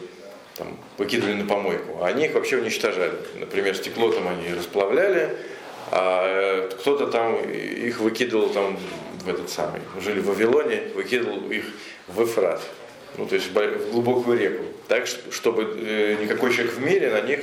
там, 0.56 0.76
выкидывали 0.98 1.34
на 1.34 1.46
помойку, 1.46 2.02
а 2.02 2.08
они 2.08 2.26
их 2.26 2.34
вообще 2.34 2.56
уничтожали. 2.58 3.14
Например, 3.36 3.74
стекло 3.76 4.10
там 4.10 4.26
они 4.26 4.52
расплавляли, 4.52 5.36
а 5.90 6.22
э, 6.24 6.70
кто-то 6.76 7.06
там 7.06 7.36
их 7.42 8.00
выкидывал 8.00 8.50
там 8.50 8.78
в 9.24 9.28
этот 9.28 9.50
самый, 9.50 9.80
жили 10.00 10.20
в 10.20 10.26
Вавилоне, 10.26 10.82
выкидывал 10.94 11.50
их 11.50 11.64
в 12.08 12.24
Эфрат, 12.24 12.60
ну 13.18 13.26
то 13.26 13.34
есть 13.34 13.48
в 13.48 13.52
бо- 13.52 13.66
в 13.66 13.90
глубокую 13.92 14.38
реку, 14.38 14.64
так 14.88 15.06
чтобы 15.06 15.76
э, 15.76 16.16
никакой 16.20 16.52
человек 16.52 16.74
в 16.74 16.82
мире 16.82 17.10
на 17.10 17.20
них, 17.20 17.40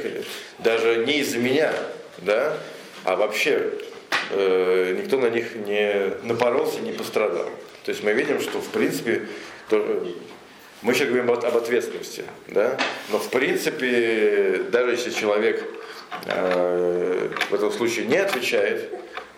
даже 0.60 1.06
не 1.06 1.20
из-за 1.20 1.40
меня, 1.40 1.74
да, 2.20 2.58
а 3.04 3.16
вообще 3.16 3.72
э, 4.32 4.98
никто 5.02 5.20
на 5.20 5.30
них 5.30 5.56
не 5.56 6.14
напоролся, 6.24 6.80
не 6.82 6.92
пострадал. 6.92 7.50
То 7.84 7.92
есть 7.92 8.04
мы 8.04 8.14
видим, 8.14 8.42
что 8.42 8.60
в 8.60 8.68
принципе 8.70 9.28
то, 9.70 10.06
мы 10.82 10.94
сейчас 10.94 11.08
говорим 11.08 11.32
об 11.32 11.58
ответственности, 11.58 12.24
да? 12.48 12.78
но 13.10 13.20
в 13.20 13.30
принципе, 13.30 14.64
даже 14.70 14.92
если 14.92 15.12
человек 15.12 15.64
э, 16.26 17.30
в 17.50 17.54
этом 17.54 17.72
случае 17.72 18.06
не 18.06 18.18
отвечает, 18.18 18.90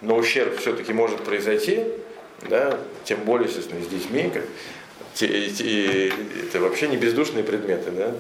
но 0.02 0.16
ущерб 0.16 0.58
все-таки 0.60 0.94
может 0.94 1.20
произойти, 1.24 1.84
да? 2.50 2.78
тем 3.04 3.20
более, 3.22 3.48
естественно, 3.48 3.84
с 3.84 3.88
детьми, 3.88 4.32
как, 4.34 4.44
те- 5.14 5.50
те- 5.50 6.10
это 6.10 6.60
вообще 6.60 6.88
не 6.88 6.98
бездушные 6.98 7.44
предметы, 7.44 7.92
да? 7.92 8.14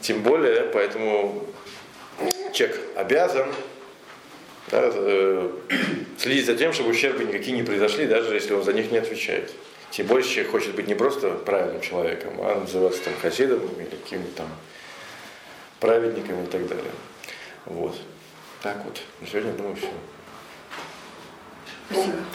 Тем 0.00 0.22
более, 0.22 0.62
поэтому 0.72 1.46
человек 2.52 2.80
обязан 2.96 3.48
да, 4.70 4.90
э, 4.92 5.50
следить 6.18 6.46
за 6.46 6.54
тем, 6.56 6.72
чтобы 6.72 6.90
ущербы 6.90 7.24
никакие 7.24 7.56
не 7.56 7.62
произошли, 7.62 8.06
даже 8.06 8.34
если 8.34 8.54
он 8.54 8.62
за 8.62 8.72
них 8.72 8.90
не 8.90 8.98
отвечает. 8.98 9.52
Тем 9.90 10.06
более 10.06 10.26
человек 10.26 10.50
хочет 10.50 10.74
быть 10.74 10.88
не 10.88 10.94
просто 10.94 11.30
правильным 11.30 11.82
человеком, 11.82 12.34
а 12.38 12.60
называться 12.60 13.02
там 13.04 13.12
хасидом 13.20 13.60
или 13.78 13.84
каким-то 13.84 14.36
там 14.38 14.48
праведником 15.80 16.44
и 16.44 16.46
так 16.46 16.66
далее. 16.66 16.90
Вот. 17.66 17.96
Так 18.62 18.84
вот. 18.84 19.00
На 19.20 19.26
сегодня, 19.26 19.52
думаю, 19.52 19.76
все. 19.76 19.90
Спасибо. 21.90 22.18